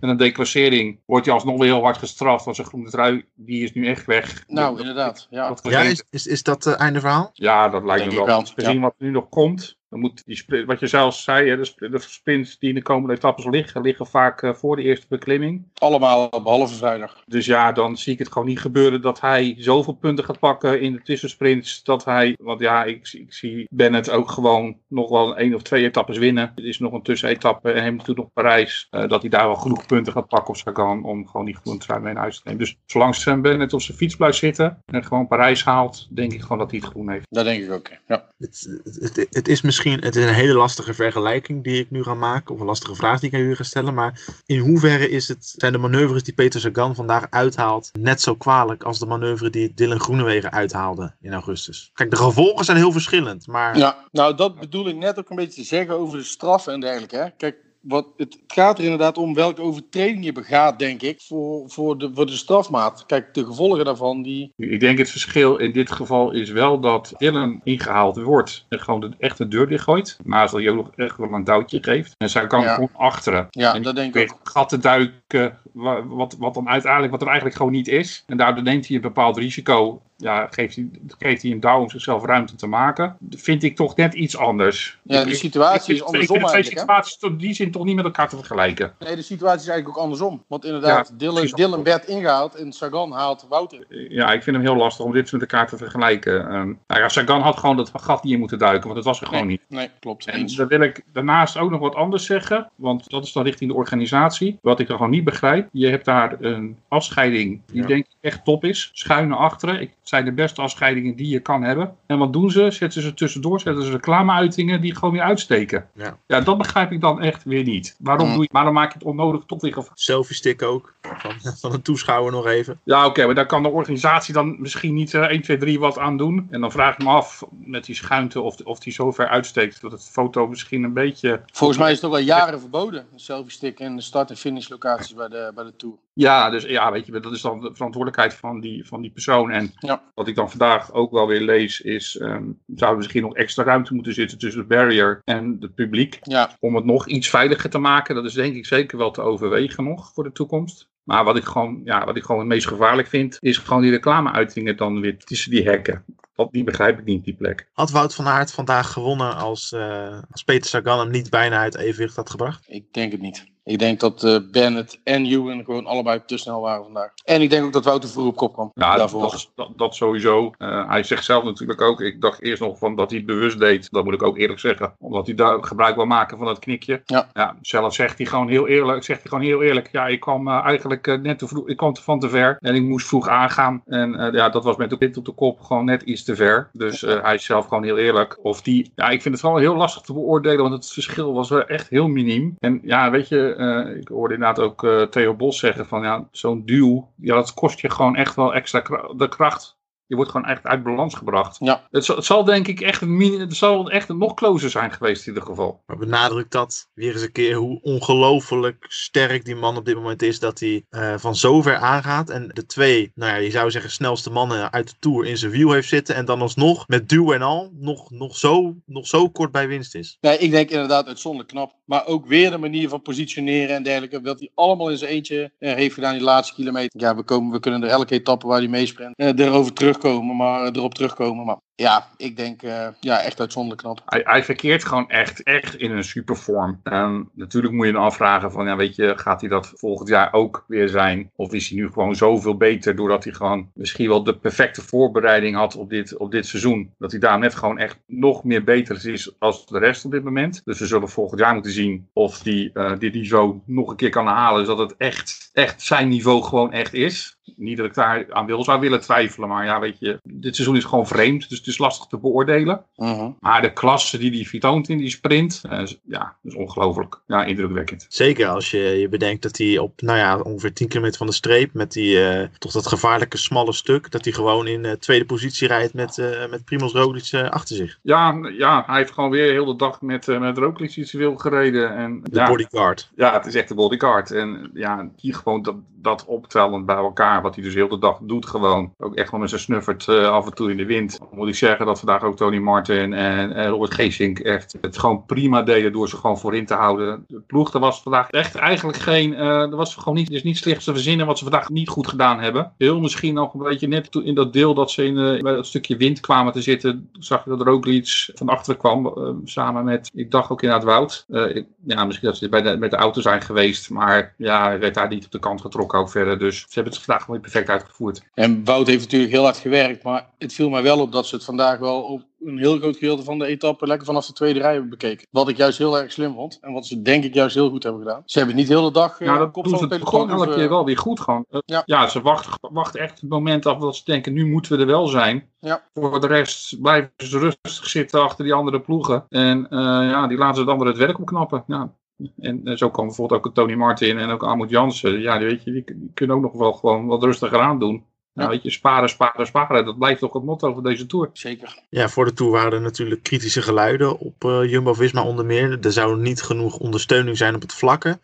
met 0.00 0.10
een 0.10 0.16
declassering. 0.16 1.00
Wordt 1.06 1.26
hij 1.26 1.34
alsnog 1.34 1.58
weer 1.58 1.72
heel 1.72 1.82
hard 1.82 1.96
gestraft, 1.96 2.44
want 2.44 2.56
zijn 2.56 2.68
groene 2.68 2.90
trui, 2.90 3.24
die 3.34 3.62
is 3.62 3.72
nu 3.72 3.86
echt 3.86 4.06
weg. 4.06 4.44
nou 4.46 4.70
Dat- 4.70 4.80
inderdaad. 4.80 5.26
Ja. 5.30 5.48
dat 5.48 5.60
Ja, 5.62 5.80
is, 5.80 6.04
is, 6.10 6.26
is 6.26 6.42
dat 6.42 6.64
het 6.64 6.74
einde 6.76 7.00
verhaal? 7.00 7.30
ja, 7.32 7.68
dat 7.68 7.82
lijkt 7.84 8.00
Denk 8.00 8.12
me 8.12 8.16
wel. 8.18 8.26
wel, 8.26 8.44
Gezien 8.54 8.74
ja. 8.74 8.80
wat 8.80 8.94
er 8.98 9.04
nu 9.06 9.10
nog 9.12 9.28
komt, 9.28 9.78
dan 9.92 10.00
moet 10.00 10.22
die 10.26 10.36
sprint, 10.36 10.66
wat 10.66 10.80
je 10.80 10.86
zelfs 10.86 11.24
zei, 11.24 11.48
hè, 11.48 11.56
de, 11.56 11.88
de 11.90 11.98
sprints 11.98 12.58
die 12.58 12.68
in 12.68 12.74
de 12.74 12.82
komende 12.82 13.14
etappes 13.14 13.44
liggen, 13.44 13.80
liggen 13.82 14.06
vaak 14.06 14.42
eh, 14.42 14.54
voor 14.54 14.76
de 14.76 14.82
eerste 14.82 15.06
beklimming. 15.08 15.62
Allemaal 15.74 16.28
behalve 16.42 16.74
vrijdag. 16.74 17.22
Dus 17.26 17.46
ja, 17.46 17.72
dan 17.72 17.96
zie 17.96 18.12
ik 18.12 18.18
het 18.18 18.32
gewoon 18.32 18.48
niet 18.48 18.60
gebeuren 18.60 19.00
dat 19.02 19.20
hij 19.20 19.54
zoveel 19.58 19.92
punten 19.92 20.24
gaat 20.24 20.38
pakken 20.38 20.80
in 20.80 20.92
de 20.92 21.02
tussensprints. 21.02 21.82
Dat 21.84 22.04
hij, 22.04 22.36
want 22.42 22.60
ja, 22.60 22.84
ik, 22.84 23.06
zie- 23.06 23.20
ik 23.20 23.32
zie 23.32 23.66
Bennett 23.70 24.10
ook 24.10 24.30
gewoon 24.30 24.76
nog 24.88 25.08
wel 25.10 25.36
één 25.36 25.54
of 25.54 25.62
twee 25.62 25.84
etappes 25.84 26.18
winnen. 26.18 26.52
Er 26.54 26.66
is 26.66 26.78
nog 26.78 26.92
een 26.92 27.02
tussenetappe 27.02 27.68
en 27.68 27.74
hij 27.74 27.82
heeft 27.82 27.96
natuurlijk 27.96 28.18
nog 28.26 28.32
Parijs. 28.44 28.86
eh, 28.90 29.08
dat 29.08 29.20
hij 29.20 29.30
daar 29.30 29.46
wel 29.46 29.54
genoeg 29.56 29.86
punten 29.86 30.12
gaat 30.12 30.28
pakken 30.28 30.48
op 30.48 30.56
Sagan 30.56 31.04
om 31.04 31.26
gewoon 31.26 31.46
die 31.46 31.56
groene 31.56 31.78
trui 31.78 32.00
mee 32.00 32.12
naar 32.12 32.22
huis 32.22 32.36
te 32.36 32.42
nemen. 32.44 32.60
Dus 32.60 32.76
zolang 32.86 33.14
Sam 33.14 33.42
Bennett 33.42 33.72
op 33.72 33.80
zijn 33.82 33.96
fiets 33.96 34.16
blijft 34.16 34.38
zitten 34.38 34.82
en 34.86 35.04
gewoon 35.04 35.26
Parijs 35.26 35.64
haalt, 35.64 36.08
denk 36.10 36.32
ik 36.32 36.40
gewoon 36.40 36.58
dat 36.58 36.70
hij 36.70 36.80
het 36.82 36.88
groen 36.88 37.10
heeft. 37.10 37.26
Dat 37.30 37.44
denk 37.44 37.64
ik 37.64 37.70
ook. 37.72 37.88
Ja. 38.06 38.26
Het, 38.38 38.80
het, 38.84 39.26
het 39.30 39.48
is 39.48 39.60
misschien 39.62 39.80
het 39.84 40.16
is 40.16 40.24
een 40.24 40.34
hele 40.34 40.52
lastige 40.52 40.94
vergelijking 40.94 41.64
die 41.64 41.80
ik 41.80 41.90
nu 41.90 42.02
ga 42.02 42.14
maken, 42.14 42.54
of 42.54 42.60
een 42.60 42.66
lastige 42.66 42.94
vraag 42.94 43.20
die 43.20 43.28
ik 43.28 43.34
aan 43.34 43.40
jullie 43.40 43.56
ga 43.56 43.62
stellen. 43.62 43.94
Maar 43.94 44.20
in 44.46 44.58
hoeverre 44.58 45.08
is 45.08 45.28
het, 45.28 45.54
zijn 45.56 45.72
de 45.72 45.78
manoeuvres 45.78 46.22
die 46.22 46.34
Peter 46.34 46.60
Sagan 46.60 46.94
vandaag 46.94 47.26
uithaalt 47.30 47.90
net 47.98 48.20
zo 48.20 48.34
kwalijk 48.34 48.82
als 48.82 48.98
de 48.98 49.06
manoeuvre 49.06 49.50
die 49.50 49.74
Dylan 49.74 50.00
Groenewegen 50.00 50.52
uithaalde 50.52 51.14
in 51.20 51.32
augustus? 51.32 51.90
Kijk, 51.94 52.10
de 52.10 52.16
gevolgen 52.16 52.64
zijn 52.64 52.76
heel 52.76 52.92
verschillend, 52.92 53.46
maar 53.46 53.78
Ja, 53.78 54.08
nou 54.10 54.34
dat 54.34 54.60
bedoel 54.60 54.88
ik 54.88 54.96
net 54.96 55.18
ook 55.18 55.30
een 55.30 55.36
beetje 55.36 55.62
te 55.62 55.68
zeggen 55.68 55.94
over 55.94 56.18
de 56.18 56.24
straffen 56.24 56.72
en 56.72 56.80
dergelijke. 56.80 57.16
Hè. 57.16 57.30
Kijk, 57.36 57.56
wat, 57.82 58.06
het 58.16 58.38
gaat 58.46 58.78
er 58.78 58.84
inderdaad 58.84 59.18
om 59.18 59.34
welke 59.34 59.62
overtreding 59.62 60.24
je 60.24 60.32
begaat, 60.32 60.78
denk 60.78 61.02
ik, 61.02 61.20
voor, 61.20 61.70
voor, 61.70 61.98
de, 61.98 62.10
voor 62.14 62.26
de 62.26 62.32
strafmaat. 62.36 63.06
Kijk, 63.06 63.34
de 63.34 63.44
gevolgen 63.44 63.84
daarvan, 63.84 64.22
die... 64.22 64.52
Ik 64.56 64.80
denk 64.80 64.98
het 64.98 65.10
verschil 65.10 65.56
in 65.56 65.72
dit 65.72 65.92
geval 65.92 66.30
is 66.32 66.50
wel 66.50 66.80
dat 66.80 67.12
Dylan 67.16 67.60
ingehaald 67.64 68.16
wordt 68.16 68.66
en 68.68 68.80
gewoon 68.80 69.00
de 69.00 69.10
echte 69.18 69.48
deur 69.48 69.68
dichtgooit. 69.68 70.18
Naast 70.24 70.52
dat 70.52 70.60
hij 70.60 70.70
ook 70.70 70.76
nog 70.76 70.90
echt 70.96 71.16
wel 71.16 71.32
een 71.32 71.44
duwtje 71.44 71.82
geeft. 71.82 72.14
En 72.18 72.30
zij 72.30 72.46
kan 72.46 72.60
Ja. 72.62 72.74
gewoon 72.74 72.90
achteren. 72.92 73.46
Ja, 73.50 73.74
en 73.74 73.82
dat 73.82 73.94
denk 73.96 74.06
ik 74.16 74.26
probeert 74.26 74.48
gat 74.48 74.68
te 74.68 74.78
duiken, 74.78 75.58
wa- 75.72 76.06
wat, 76.06 76.36
wat 76.38 76.54
dan 76.54 76.68
uiteindelijk, 76.68 77.12
wat 77.12 77.20
er 77.20 77.26
eigenlijk 77.26 77.56
gewoon 77.56 77.72
niet 77.72 77.88
is. 77.88 78.24
En 78.26 78.36
daardoor 78.36 78.62
neemt 78.64 78.86
hij 78.86 78.96
een 78.96 79.02
bepaald 79.02 79.36
risico. 79.36 80.02
Ja, 80.22 80.46
geeft 80.50 80.76
hij, 80.76 80.88
geeft 81.18 81.42
hij 81.42 81.50
een 81.50 81.60
douw 81.60 81.80
om 81.80 81.90
zichzelf 81.90 82.24
ruimte 82.24 82.54
te 82.54 82.66
maken. 82.66 83.16
Dat 83.20 83.40
vind 83.40 83.62
ik 83.62 83.76
toch 83.76 83.96
net 83.96 84.14
iets 84.14 84.36
anders. 84.36 84.98
Ja, 85.02 85.24
de 85.24 85.34
situatie 85.34 85.94
ik- 85.94 86.00
is 86.00 86.06
ik 86.06 86.08
vind 86.08 86.14
andersom 86.14 86.38
de 86.38 86.44
eigenlijk, 86.44 86.78
situaties 86.78 87.16
tot 87.18 87.40
die 87.40 87.54
zin 87.54 87.70
toch 87.70 87.84
niet 87.84 87.96
met 87.96 88.04
elkaar 88.04 88.28
te 88.28 88.36
vergelijken. 88.36 88.92
Nee, 88.98 89.16
de 89.16 89.22
situatie 89.22 89.60
is 89.60 89.66
eigenlijk 89.68 89.98
ook 89.98 90.02
andersom. 90.04 90.44
Want 90.46 90.64
inderdaad, 90.64 91.08
Ja, 91.08 91.14
Dylan. 91.16 91.46
Dylan 91.46 91.82
werd 91.82 92.06
ingehaald 92.06 92.54
en 92.54 92.72
Sagan 92.72 93.12
haalt 93.12 93.46
Wouter. 93.48 93.84
Ja, 93.88 94.32
ik 94.32 94.42
vind 94.42 94.56
hem 94.56 94.64
heel 94.64 94.76
lastig 94.76 95.04
om 95.04 95.12
dit 95.12 95.32
met 95.32 95.40
elkaar 95.40 95.68
te 95.68 95.76
vergelijken. 95.76 96.40
Ehm 96.48 96.72
nou 96.86 97.00
ja, 97.00 97.08
Sagan 97.08 97.40
had 97.40 97.58
gewoon 97.58 97.76
dat 97.76 97.90
gat 97.94 98.24
niet 98.24 98.32
in 98.32 98.38
moeten 98.38 98.58
duiken, 98.58 98.82
want 98.84 98.96
het 98.96 99.04
was 99.04 99.20
er 99.20 99.26
gewoon 99.26 99.46
niet. 99.46 99.60
Nee, 99.68 99.90
klopt. 100.00 100.26
En 100.26 100.38
Eens. 100.38 100.56
dan 100.56 100.66
wil 100.66 100.80
ik 100.80 101.02
daarnaast 101.12 101.56
ook 101.58 101.70
nog 101.70 101.80
wat 101.80 101.94
anders 101.94 102.24
zeggen, 102.26 102.70
want 102.74 103.10
dat 103.10 103.24
is 103.24 103.32
dan 103.32 103.44
richting 103.44 103.70
de 103.70 103.76
organisatie. 103.76 104.58
Wat 104.62 104.80
ik 104.80 104.86
dan 104.86 104.96
gewoon 104.96 105.12
niet 105.12 105.24
begrijp. 105.24 105.68
Je 105.72 105.86
hebt 105.88 106.04
daar 106.04 106.36
een 106.40 106.76
afscheiding 106.88 107.60
die 107.66 107.80
Ja. 107.80 107.86
denk 107.86 108.04
ik 108.04 108.10
echt 108.20 108.44
top 108.44 108.64
is. 108.64 108.90
Schuin 108.92 109.28
naar 109.28 109.38
achteren. 109.38 109.80
Ik, 109.80 109.90
zijn 110.12 110.24
de 110.24 110.32
beste 110.32 110.60
afscheidingen 110.62 111.16
die 111.16 111.28
je 111.28 111.40
kan 111.40 111.62
hebben. 111.62 111.94
En 112.06 112.18
wat 112.18 112.32
doen 112.32 112.50
ze? 112.50 112.70
Zetten 112.70 113.02
ze 113.02 113.14
tussendoor, 113.14 113.60
zetten 113.60 113.84
ze 113.84 113.90
reclameuitingen 113.90 114.80
die 114.80 114.94
gewoon 114.94 115.12
weer 115.14 115.22
uitsteken. 115.22 115.88
Ja. 115.94 116.16
ja, 116.26 116.40
dat 116.40 116.58
begrijp 116.58 116.92
ik 116.92 117.00
dan 117.00 117.20
echt 117.20 117.44
weer 117.44 117.64
niet. 117.64 117.96
Waarom, 117.98 118.26
Mm. 118.26 118.32
doe 118.34 118.42
je, 118.42 118.48
waarom 118.52 118.74
maak 118.74 118.88
je 118.92 118.98
het 118.98 119.06
onnodig 119.06 119.42
toch 119.46 119.60
weer 119.60 119.72
gevaarlijk? 119.72 120.00
selfie 120.00 120.36
stick 120.36 120.62
ook, 120.62 120.94
van, 121.00 121.32
van 121.60 121.72
een 121.72 121.82
toeschouwer 121.82 122.32
nog 122.32 122.46
even. 122.46 122.80
Ja, 122.84 123.06
oké, 123.06 123.24
maar 123.26 123.34
daar 123.34 123.46
kan 123.46 123.62
de 123.62 123.68
organisatie 123.68 124.34
dan 124.34 124.60
misschien 124.60 124.94
niet 124.94 125.14
eh, 125.14 125.22
1, 125.22 125.42
2, 125.42 125.56
3 125.58 125.78
wat 125.80 125.98
aan 125.98 126.16
doen. 126.16 126.46
En 126.50 126.60
dan 126.60 126.72
vraag 126.72 126.92
ik 126.98 127.02
me 127.04 127.10
af 127.10 127.42
met 127.50 127.84
die 127.84 127.94
schuinte 127.94 128.40
of, 128.40 128.60
of 128.60 128.78
die 128.78 128.92
zo 128.92 129.10
ver 129.12 129.28
uitsteekt 129.28 129.80
dat 129.80 129.92
het 129.92 130.08
foto 130.12 130.46
misschien 130.48 130.82
een 130.82 130.92
beetje... 130.92 131.40
Volgens 131.52 131.78
mij 131.78 131.90
is 131.90 131.96
het 131.96 132.04
ook 132.06 132.12
al 132.12 132.18
jaren 132.22 132.60
verboden. 132.60 133.06
Een 133.12 133.18
selfie 133.20 133.50
stick 133.52 133.78
in 133.80 133.96
de 133.96 134.02
start- 134.02 134.30
en 134.30 134.36
finishlocaties 134.36 135.14
bij 135.14 135.28
de, 135.28 135.52
bij 135.54 135.64
de 135.64 135.76
Tour. 135.76 135.94
Ja, 136.14 136.50
dus 136.50 136.64
ja, 136.64 136.92
weet 136.92 137.06
je, 137.06 137.20
dat 137.20 137.32
is 137.32 137.40
dan 137.40 137.60
de 137.60 137.70
verantwoordelijkheid 137.74 138.34
van 138.34 138.60
die, 138.60 138.86
van 138.86 139.00
die 139.02 139.10
persoon. 139.10 139.50
En 139.50 139.72
Ja. 139.78 140.02
wat 140.14 140.28
ik 140.28 140.34
dan 140.34 140.50
vandaag 140.50 140.92
ook 140.92 141.12
wel 141.12 141.26
weer 141.26 141.40
lees 141.40 141.80
is, 141.80 142.16
ehm 142.18 142.44
zou 142.66 142.90
er 142.90 142.96
misschien 142.96 143.22
nog 143.22 143.34
extra 143.34 143.64
ruimte 143.64 143.94
moeten 143.94 144.14
zitten 144.14 144.38
tussen 144.38 144.60
de 144.60 144.66
barrier 144.66 145.20
en 145.24 145.56
het 145.60 145.74
publiek. 145.74 146.18
Ja, 146.22 146.56
Om 146.60 146.74
het 146.76 146.84
nog 146.84 147.06
iets 147.08 147.28
veiliger 147.30 147.70
te 147.70 147.78
maken. 147.78 148.14
Dat 148.14 148.24
is 148.24 148.32
denk 148.32 148.54
ik 148.54 148.66
zeker 148.66 148.98
wel 148.98 149.10
te 149.10 149.20
overwegen 149.20 149.84
nog 149.84 150.12
voor 150.14 150.24
de 150.24 150.32
toekomst. 150.32 150.90
Maar 151.02 151.24
wat 151.24 151.36
ik 151.36 151.44
gewoon, 151.44 151.80
ja, 151.84 152.04
wat 152.04 152.16
ik 152.16 152.22
gewoon 152.24 152.40
het 152.40 152.50
meest 152.50 152.66
gevaarlijk 152.66 153.08
vind, 153.08 153.36
is 153.40 153.58
gewoon 153.58 153.82
die 153.82 153.90
reclameuitingen 153.90 154.76
dan 154.76 155.00
weer 155.00 155.18
tussen 155.18 155.50
die 155.50 155.62
hekken. 155.62 156.04
dat, 156.34 156.52
die 156.52 156.64
begrijp 156.64 156.98
ik 156.98 157.04
niet, 157.04 157.24
die 157.24 157.34
plek. 157.34 157.68
Had 157.72 157.90
Wout 157.90 158.14
van 158.14 158.26
Aert 158.26 158.52
vandaag 158.52 158.92
gewonnen 158.92 159.36
als, 159.36 159.72
uh, 159.72 160.18
als 160.30 160.42
Peter 160.44 160.68
Sagan 160.70 160.98
hem 160.98 161.10
niet 161.10 161.30
bijna 161.30 161.56
uit 161.58 161.76
evenwicht 161.76 162.16
had 162.16 162.30
gebracht? 162.30 162.64
Ik 162.68 162.92
denk 162.92 163.12
het 163.12 163.20
niet. 163.20 163.46
Ik 163.64 163.78
denk 163.78 164.00
dat 164.00 164.22
uh, 164.22 164.36
Bennett 164.50 165.00
en 165.04 165.24
Ewan 165.26 165.64
gewoon 165.64 165.86
allebei 165.86 166.20
te 166.26 166.36
snel 166.36 166.60
waren 166.60 166.84
vandaag. 166.84 167.10
En 167.24 167.42
ik 167.42 167.50
denk 167.50 167.64
ook 167.64 167.72
dat 167.72 167.84
Wouter 167.84 168.08
vroeg 168.08 168.26
op 168.26 168.36
kop 168.36 168.52
kwam. 168.52 168.70
Ja, 168.74 168.96
dat, 168.96 169.48
dat, 169.54 169.72
dat, 169.76 169.94
sowieso. 169.94 170.52
Uh, 170.58 170.88
hij 170.88 171.02
zegt 171.02 171.24
zelf 171.24 171.44
natuurlijk 171.44 171.80
ook. 171.80 172.00
Ik 172.00 172.20
dacht 172.20 172.42
eerst 172.42 172.62
nog 172.62 172.78
van 172.78 172.96
dat 172.96 173.10
hij 173.10 173.18
het 173.18 173.26
bewust 173.26 173.58
deed. 173.58 173.90
Dat 173.90 174.04
moet 174.04 174.14
ik 174.14 174.22
ook 174.22 174.38
eerlijk 174.38 174.60
zeggen. 174.60 174.94
Omdat 174.98 175.26
hij 175.26 175.34
daar 175.34 175.64
gebruik 175.64 175.96
wil 175.96 176.04
maken 176.04 176.36
van 176.38 176.46
dat 176.46 176.58
knikje. 176.58 177.02
Ja. 177.04 177.28
ja 177.32 177.56
zelf 177.60 177.94
zegt 177.94 178.18
hij 178.18 178.26
gewoon 178.26 178.48
heel 178.48 178.68
eerlijk. 178.68 179.04
Zegt 179.04 179.20
hij 179.20 179.28
gewoon 179.28 179.44
heel 179.44 179.62
eerlijk. 179.62 179.88
Ja, 179.92 180.06
ik 180.06 180.20
kwam 180.20 180.48
uh, 180.48 180.64
eigenlijk 180.64 181.18
net 181.22 181.38
te 181.38 181.48
vroeg. 181.48 181.68
Ik 181.68 181.76
kwam 181.76 181.96
van 181.96 182.20
te 182.20 182.28
ver. 182.28 182.56
En 182.60 182.74
ik 182.74 182.82
moest 182.82 183.06
vroeg 183.06 183.28
aangaan. 183.28 183.82
En 183.86 184.30
ja, 184.32 184.48
dat 184.48 184.64
was 184.64 184.76
met 184.76 184.90
de 184.90 184.96
pit 184.96 185.16
op 185.16 185.24
de 185.24 185.32
kop 185.32 185.60
gewoon 185.60 185.84
net 185.84 186.02
iets 186.02 186.24
te 186.24 186.36
ver. 186.36 186.68
Dus 186.72 187.00
hij 187.00 187.34
is 187.34 187.44
zelf 187.44 187.66
gewoon 187.66 187.84
heel 187.84 187.98
eerlijk. 187.98 188.38
Of 188.42 188.62
die. 188.62 188.92
Ja, 188.94 189.08
ik 189.08 189.22
vind 189.22 189.34
het 189.34 189.42
wel 189.42 189.56
heel 189.56 189.76
lastig 189.76 190.02
te 190.02 190.12
beoordelen. 190.12 190.62
Want 190.62 190.72
het 190.72 190.92
verschil 190.92 191.32
was 191.32 191.48
wel 191.48 191.66
echt 191.66 191.88
heel 191.88 192.08
miniem. 192.08 192.56
En 192.58 192.80
ja, 192.82 193.10
weet 193.10 193.28
je. 193.28 193.51
Uh, 193.58 193.96
ik 193.96 194.08
hoorde 194.08 194.34
inderdaad 194.34 194.64
ook 194.64 194.82
uh, 194.82 195.02
Theo 195.02 195.34
Bos 195.34 195.58
zeggen 195.58 195.86
van 195.86 196.02
ja, 196.02 196.28
zo'n 196.30 196.62
duw, 196.64 197.12
ja, 197.16 197.34
dat 197.34 197.54
kost 197.54 197.80
je 197.80 197.90
gewoon 197.90 198.16
echt 198.16 198.34
wel 198.34 198.54
extra 198.54 198.80
kra 198.80 199.12
de 199.16 199.28
kracht. 199.28 199.80
Je 200.06 200.18
wordt 200.18 200.30
gewoon 200.32 200.50
echt 200.50 200.64
uit 200.64 200.82
balans 200.82 201.14
gebracht. 201.14 201.56
Ja. 201.60 201.86
Het, 201.90 202.04
zal, 202.04 202.16
het 202.16 202.24
zal 202.24 202.44
denk 202.44 202.68
ik 202.68 202.80
echt, 202.80 203.00
het 203.38 203.56
zal 203.56 203.90
echt 203.90 204.08
nog 204.08 204.34
closer 204.34 204.70
zijn 204.70 204.92
geweest 204.92 205.26
in 205.26 205.32
ieder 205.32 205.48
geval. 205.48 205.82
Maar 205.86 205.96
benadrukt 205.96 206.52
dat 206.52 206.90
weer 206.94 207.12
eens 207.12 207.22
een 207.22 207.32
keer 207.32 207.54
hoe 207.54 207.80
ongelooflijk 207.82 208.84
sterk 208.88 209.44
die 209.44 209.56
man 209.56 209.76
op 209.76 209.84
dit 209.84 209.94
moment 209.94 210.22
is. 210.22 210.38
Dat 210.38 210.60
hij 210.60 210.84
uh, 210.90 211.14
van 211.16 211.36
zover 211.36 211.76
aangaat. 211.76 212.30
En 212.30 212.48
de 212.48 212.66
twee, 212.66 213.12
nou 213.14 213.32
ja, 213.32 213.38
je 213.38 213.50
zou 213.50 213.70
zeggen 213.70 213.90
snelste 213.90 214.30
mannen 214.30 214.72
uit 214.72 214.88
de 214.88 214.96
Tour 214.98 215.26
in 215.26 215.36
zijn 215.36 215.52
wiel 215.52 215.72
heeft 215.72 215.88
zitten. 215.88 216.14
En 216.14 216.24
dan 216.24 216.40
alsnog 216.40 216.88
met 216.88 217.08
duw 217.08 217.32
en 217.32 217.42
al 217.42 217.70
nog, 217.74 218.10
nog, 218.10 218.36
zo, 218.36 218.76
nog 218.86 219.06
zo 219.06 219.28
kort 219.28 219.52
bij 219.52 219.68
winst 219.68 219.94
is. 219.94 220.18
Nee, 220.20 220.38
ik 220.38 220.50
denk 220.50 220.70
inderdaad 220.70 221.06
uitzonderlijk 221.06 221.52
knap. 221.52 221.72
Maar 221.92 222.06
ook 222.06 222.26
weer 222.26 222.50
de 222.50 222.58
manier 222.58 222.88
van 222.88 223.02
positioneren 223.02 223.76
en 223.76 223.82
dergelijke. 223.82 224.20
Wat 224.20 224.38
hij 224.38 224.50
allemaal 224.54 224.90
in 224.90 224.98
zijn 224.98 225.10
eentje 225.10 225.50
uh, 225.58 225.72
heeft 225.72 225.94
gedaan 225.94 226.12
die 226.12 226.22
laatste 226.22 226.54
kilometer. 226.54 227.00
Ja, 227.00 227.16
we, 227.16 227.22
komen, 227.22 227.52
we 227.52 227.60
kunnen 227.60 227.82
er 227.82 227.88
elke 227.88 228.14
etappe 228.14 228.46
waar 228.46 228.58
hij 228.58 228.68
meesprint 228.68 229.14
uh, 229.16 229.38
erover 229.38 229.72
terugkomen. 229.72 230.36
Maar 230.36 230.70
erop 230.72 230.94
terugkomen. 230.94 231.44
Maar 231.44 231.56
ja, 231.82 232.08
ik 232.16 232.36
denk 232.36 232.62
uh, 232.62 232.88
ja, 233.00 233.22
echt 233.22 233.40
uitzonderlijk 233.40 233.82
knap. 233.82 234.02
Hij, 234.06 234.20
hij, 234.24 234.44
verkeert 234.44 234.84
gewoon 234.84 235.08
echt, 235.08 235.42
echt 235.42 235.74
in 235.74 235.90
een 235.90 236.04
supervorm. 236.04 236.80
En 236.82 237.30
natuurlijk 237.34 237.74
moet 237.74 237.86
je 237.86 237.92
dan 237.92 238.02
afvragen 238.02 238.52
van, 238.52 238.66
ja 238.66 238.76
weet 238.76 238.96
je, 238.96 239.12
gaat 239.18 239.40
hij 239.40 239.50
dat 239.50 239.72
volgend 239.74 240.08
jaar 240.08 240.32
ook 240.32 240.64
weer 240.66 240.88
zijn? 240.88 241.30
Of 241.36 241.52
is 241.52 241.68
hij 241.68 241.78
nu 241.78 241.90
gewoon 241.90 242.14
zoveel 242.14 242.56
beter 242.56 242.96
doordat 242.96 243.24
hij 243.24 243.32
gewoon 243.32 243.70
misschien 243.74 244.08
wel 244.08 244.24
de 244.24 244.36
perfecte 244.36 244.82
voorbereiding 244.82 245.56
had 245.56 245.76
op 245.76 245.90
dit, 245.90 246.16
op 246.16 246.30
dit 246.30 246.46
seizoen? 246.46 246.94
Dat 246.98 247.10
hij 247.10 247.20
daar 247.20 247.38
net 247.38 247.54
gewoon 247.54 247.78
echt 247.78 247.98
nog 248.06 248.44
meer 248.44 248.64
beter 248.64 249.08
is 249.08 249.34
als 249.38 249.66
de 249.66 249.78
rest 249.78 250.04
op 250.04 250.10
dit 250.10 250.24
moment. 250.24 250.60
Dus 250.64 250.78
we 250.78 250.86
zullen 250.86 251.08
volgend 251.08 251.40
jaar 251.40 251.54
moeten 251.54 251.72
zien 251.72 252.08
of 252.12 252.38
die 252.38 252.70
uh, 252.74 252.98
dit 252.98 253.14
niveau 253.14 253.60
nog 253.66 253.90
een 253.90 253.96
keer 253.96 254.10
kan 254.10 254.26
halen. 254.26 254.58
Dus 254.58 254.76
dat 254.76 254.78
het 254.78 254.94
echt, 254.98 255.50
echt 255.52 255.82
zijn 255.82 256.08
niveau 256.08 256.42
gewoon 256.42 256.72
echt 256.72 256.94
is. 256.94 257.36
Niet 257.56 257.76
dat 257.76 257.86
ik 257.86 257.94
daar 257.94 258.32
aan 258.32 258.46
wil, 258.46 258.64
zou 258.64 258.80
willen 258.80 259.00
twijfelen, 259.00 259.48
maar 259.48 259.64
ja, 259.64 259.80
weet 259.80 259.98
je, 259.98 260.20
dit 260.22 260.54
seizoen 260.54 260.76
is 260.76 260.84
gewoon 260.84 261.06
vreemd, 261.06 261.48
dus 261.48 261.58
het 261.58 261.66
is 261.66 261.78
lastig 261.78 262.06
te 262.06 262.18
beoordelen. 262.18 262.84
Uh 262.96 263.12
-huh. 263.12 263.30
Maar 263.40 263.62
de 263.62 263.72
klasse 263.72 264.18
die 264.18 264.30
hij 264.30 264.44
vertoont 264.44 264.88
in 264.88 264.98
die 264.98 265.10
sprint, 265.10 265.62
uh, 265.70 265.82
ja, 266.04 266.36
is 266.42 266.54
ongelooflijk. 266.54 267.22
Ja, 267.26 267.44
indrukwekkend. 267.44 268.06
Zeker 268.08 268.48
als 268.48 268.70
je, 268.70 268.78
je 268.78 269.08
bedenkt 269.08 269.42
dat 269.42 269.56
hij 269.56 269.78
op, 269.78 270.00
nou 270.00 270.18
ja, 270.18 270.38
ongeveer 270.38 270.72
10 270.72 270.88
kilometer 270.88 271.18
van 271.18 271.26
de 271.26 271.32
streep, 271.32 271.74
met 271.74 271.92
die, 271.92 272.16
uh, 272.16 272.46
toch 272.58 272.72
dat 272.72 272.86
gevaarlijke 272.86 273.36
smalle 273.36 273.72
stuk, 273.72 274.10
dat 274.10 274.24
hij 274.24 274.32
gewoon 274.32 274.66
in 274.66 274.84
uh, 274.84 274.92
tweede 274.92 275.24
positie 275.24 275.68
rijdt 275.68 275.94
met, 275.94 276.16
met 276.50 276.64
Primoz 276.64 276.92
Roglic 276.92 277.34
achter 277.50 277.76
zich. 277.76 277.98
Ja, 278.02 278.38
ja, 278.58 278.82
hij 278.86 278.96
heeft 278.96 279.12
gewoon 279.12 279.30
weer 279.30 279.50
heel 279.52 279.64
de 279.64 279.76
dag 279.76 280.00
met, 280.00 280.26
met 280.26 280.58
Roglic 280.58 280.96
iets 280.96 281.12
wil 281.12 281.36
gereden. 281.36 281.96
En, 281.96 282.20
de 282.22 282.30
ja, 282.32 282.48
bodyguard. 282.48 283.10
Ja, 283.16 283.32
het 283.32 283.46
is 283.46 283.54
echt 283.54 283.68
de 283.68 283.74
bodyguard. 283.74 284.30
En 284.30 284.70
ja, 284.74 285.10
hier 285.16 285.34
gewoon 285.34 285.62
dat, 285.62 285.76
dat 285.96 286.24
optellend 286.24 286.86
bij 286.86 286.96
elkaar, 286.96 287.31
wat 287.40 287.54
hij 287.54 287.64
dus 287.64 287.74
heel 287.74 287.88
de 287.88 287.98
dag 287.98 288.18
doet 288.22 288.46
gewoon. 288.46 288.94
Ook 288.98 289.14
echt 289.14 289.30
wel 289.30 289.40
met 289.40 289.48
zijn 289.48 289.60
snuffert 289.60 290.06
uh, 290.06 290.28
af 290.28 290.46
en 290.46 290.54
toe 290.54 290.70
in 290.70 290.76
de 290.76 290.86
wind. 290.86 291.18
Moet 291.30 291.48
ik 291.48 291.54
zeggen 291.54 291.86
dat 291.86 291.98
vandaag 291.98 292.22
ook 292.22 292.36
Tony 292.36 292.58
Martin 292.58 293.12
en, 293.12 293.66
Robert 293.66 293.94
Geesink 293.94 294.38
echt 294.38 294.76
het 294.80 294.98
gewoon 294.98 295.24
prima 295.26 295.62
deden 295.62 295.92
door 295.92 296.08
ze 296.08 296.16
gewoon 296.16 296.38
voorin 296.38 296.66
te 296.66 296.74
houden. 296.74 297.24
De 297.28 297.40
ploeg, 297.40 297.72
er 297.72 297.80
was 297.80 298.02
vandaag 298.02 298.30
echt 298.30 298.54
eigenlijk 298.54 298.98
geen, 298.98 299.32
uh, 299.32 299.60
er 299.60 299.76
was 299.76 299.94
gewoon 299.94 300.14
niet, 300.14 300.30
dus 300.30 300.42
niet 300.42 300.56
slechts 300.56 300.84
te 300.84 300.92
verzinnen 300.92 301.26
wat 301.26 301.38
ze 301.38 301.44
vandaag 301.44 301.68
niet 301.68 301.88
goed 301.88 302.08
gedaan 302.08 302.40
hebben. 302.40 302.72
Heel 302.78 303.00
misschien 303.00 303.34
nog 303.34 303.54
een 303.54 303.62
beetje 303.62 303.88
net 303.88 304.14
in 304.14 304.34
dat 304.34 304.52
deel 304.52 304.74
dat 304.74 304.90
ze 304.90 305.04
in, 305.04 305.14
bij 305.14 305.54
dat 305.54 305.66
stukje 305.66 305.96
wind 305.96 306.20
kwamen 306.20 306.52
te 306.52 306.62
zitten, 306.62 307.10
zag 307.12 307.44
je 307.44 307.50
dat 307.50 307.60
er 307.60 307.68
ook 307.68 307.86
iets 307.86 308.30
van 308.34 308.48
achteren 308.48 308.78
kwam, 308.78 309.14
samen 309.44 309.84
met, 309.84 310.10
ik 310.14 310.30
dacht 310.30 310.50
ook 310.50 310.62
inderdaad 310.62 310.86
Wout. 310.86 311.26
Ik, 311.28 311.66
ja, 311.86 312.04
misschien 312.04 312.28
dat 312.28 312.36
ze 312.36 312.48
bij 312.48 312.62
de, 312.62 312.76
met 312.76 312.90
de 312.90 312.96
auto 312.96 313.20
zijn 313.20 313.42
geweest, 313.42 313.90
maar 313.90 314.34
ja, 314.36 314.64
hij 314.64 314.78
werd 314.78 314.94
daar 314.94 315.08
niet 315.08 315.24
op 315.24 315.30
de 315.30 315.38
kant 315.38 315.60
getrokken 315.60 315.98
ook 315.98 316.10
verder. 316.10 316.38
Dus 316.38 316.58
ze 316.58 316.74
hebben 316.74 316.92
het 316.92 317.02
vandaag 317.02 317.21
gewoon 317.22 317.40
perfect 317.40 317.68
uitgevoerd. 317.68 318.22
En 318.34 318.64
Wout 318.64 318.86
heeft 318.86 319.02
natuurlijk 319.02 319.32
heel 319.32 319.42
hard 319.42 319.56
gewerkt, 319.56 320.02
maar 320.02 320.26
het 320.38 320.54
viel 320.54 320.70
mij 320.70 320.82
wel 320.82 321.00
op 321.00 321.12
dat 321.12 321.26
ze 321.26 321.34
het 321.34 321.44
vandaag 321.44 321.78
wel 321.78 322.02
op 322.02 322.22
een 322.44 322.58
heel 322.58 322.78
groot 322.78 322.96
gedeelte 322.96 323.22
van 323.22 323.38
de 323.38 323.46
etappe 323.46 323.86
lekker 323.86 324.06
vanaf 324.06 324.26
de 324.26 324.32
tweede 324.32 324.58
rij 324.58 324.72
hebben 324.72 324.90
bekeken. 324.90 325.26
Wat 325.30 325.48
ik 325.48 325.56
juist 325.56 325.78
heel 325.78 325.98
erg 325.98 326.12
slim 326.12 326.34
vond 326.34 326.58
en 326.60 326.72
wat 326.72 326.86
ze 326.86 327.02
denk 327.02 327.24
ik 327.24 327.34
juist 327.34 327.54
heel 327.54 327.70
goed 327.70 327.82
hebben 327.82 328.02
gedaan. 328.02 328.22
Ze 328.24 328.38
hebben 328.38 328.56
niet 328.56 328.68
de 328.68 328.74
hele 328.74 328.92
dag 328.92 329.20
uh, 329.20 329.26
ja, 329.26 329.38
dat 329.38 329.50
kop 329.50 329.64
doen 329.64 329.78
van 329.78 329.88
ze 329.88 329.94
het 329.94 330.08
gewoon 330.08 330.30
elke 330.30 330.54
keer 330.54 330.68
wel 330.68 330.84
weer 330.84 330.98
goed 330.98 331.20
gewoon. 331.20 331.44
Uh, 331.50 331.60
Ja. 331.64 331.82
ja. 331.84 332.08
ze 332.08 332.20
wachten 332.20 332.70
wacht 332.72 332.96
echt 332.96 333.20
het 333.20 333.30
moment 333.30 333.66
af 333.66 333.78
dat 333.78 333.96
ze 333.96 334.02
denken, 334.04 334.32
nu 334.32 334.46
moeten 334.46 334.72
we 334.72 334.78
er 334.78 334.86
wel 334.86 335.06
zijn. 335.06 335.50
Ja. 335.60 335.82
Voor 335.94 336.20
de 336.20 336.26
rest 336.26 336.80
blijven 336.80 337.10
ze 337.16 337.38
rustig 337.38 337.86
zitten 337.86 338.22
achter 338.22 338.44
die 338.44 338.54
andere 338.54 338.80
ploegen. 338.80 339.24
En 339.28 339.58
uh, 339.70 339.78
ja, 340.10 340.26
die 340.26 340.38
laten 340.38 340.56
ze 340.56 340.64
dan 340.64 340.78
weer 340.78 340.88
het 340.88 340.96
werk 340.96 341.18
opknappen. 341.18 341.64
Ja. 341.66 341.92
En 342.38 342.78
zo 342.78 342.90
kan 342.90 343.06
bijvoorbeeld 343.06 343.46
ook 343.46 343.54
Tony 343.54 343.74
Martin 343.74 344.18
en 344.18 344.30
ook 344.30 344.42
Armoed 344.42 344.70
Jansen. 344.70 345.20
Ja, 345.20 345.38
die, 345.38 345.46
weet 345.46 345.64
je, 345.64 345.72
die, 345.72 345.84
die 345.86 346.10
kunnen 346.14 346.36
ook 346.36 346.42
nog 346.42 346.52
wel 346.52 346.72
gewoon 346.72 347.06
wat 347.06 347.22
rustiger 347.22 347.60
aan 347.60 347.78
doen. 347.78 348.04
Nou, 348.34 348.50
weet 348.50 348.62
je, 348.62 348.70
sparen, 348.70 349.08
sparen, 349.08 349.46
sparen. 349.46 349.84
Dat 349.84 349.98
blijft 349.98 350.20
toch 350.20 350.32
het 350.32 350.42
motto 350.44 350.72
van 350.74 350.82
deze 350.82 351.06
Tour. 351.06 351.30
Zeker. 351.32 351.78
Ja, 351.88 352.08
voor 352.08 352.24
de 352.24 352.32
Tour 352.32 352.52
waren 352.52 352.72
er 352.72 352.80
natuurlijk 352.80 353.22
kritische 353.22 353.62
geluiden 353.62 354.18
op 354.18 354.44
uh, 354.44 354.70
Jumbo-Visma 354.70 355.22
onder 355.22 355.44
meer. 355.44 355.78
Er 355.80 355.92
zou 355.92 356.20
niet 356.20 356.42
genoeg 356.42 356.76
ondersteuning 356.76 357.36
zijn 357.36 357.54
op 357.54 357.60
het 357.60 357.72
vlakke. 357.72 358.18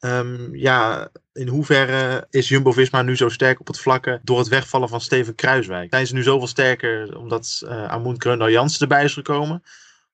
Um, 0.00 0.56
ja, 0.56 1.08
in 1.32 1.48
hoeverre 1.48 2.26
is 2.30 2.48
Jumbo-Visma 2.48 3.02
nu 3.02 3.16
zo 3.16 3.28
sterk 3.28 3.60
op 3.60 3.66
het 3.66 3.80
vlakke 3.80 4.20
door 4.22 4.38
het 4.38 4.48
wegvallen 4.48 4.88
van 4.88 5.00
Steven 5.00 5.34
Kruiswijk? 5.34 5.90
Zijn 5.90 6.06
ze 6.06 6.14
nu 6.14 6.22
zoveel 6.22 6.46
sterker 6.46 7.18
omdat 7.18 7.62
uh, 7.64 7.88
Amund 7.88 8.18
Kreundal 8.18 8.50
Jansen 8.50 8.80
erbij 8.80 9.04
is 9.04 9.14
gekomen? 9.14 9.62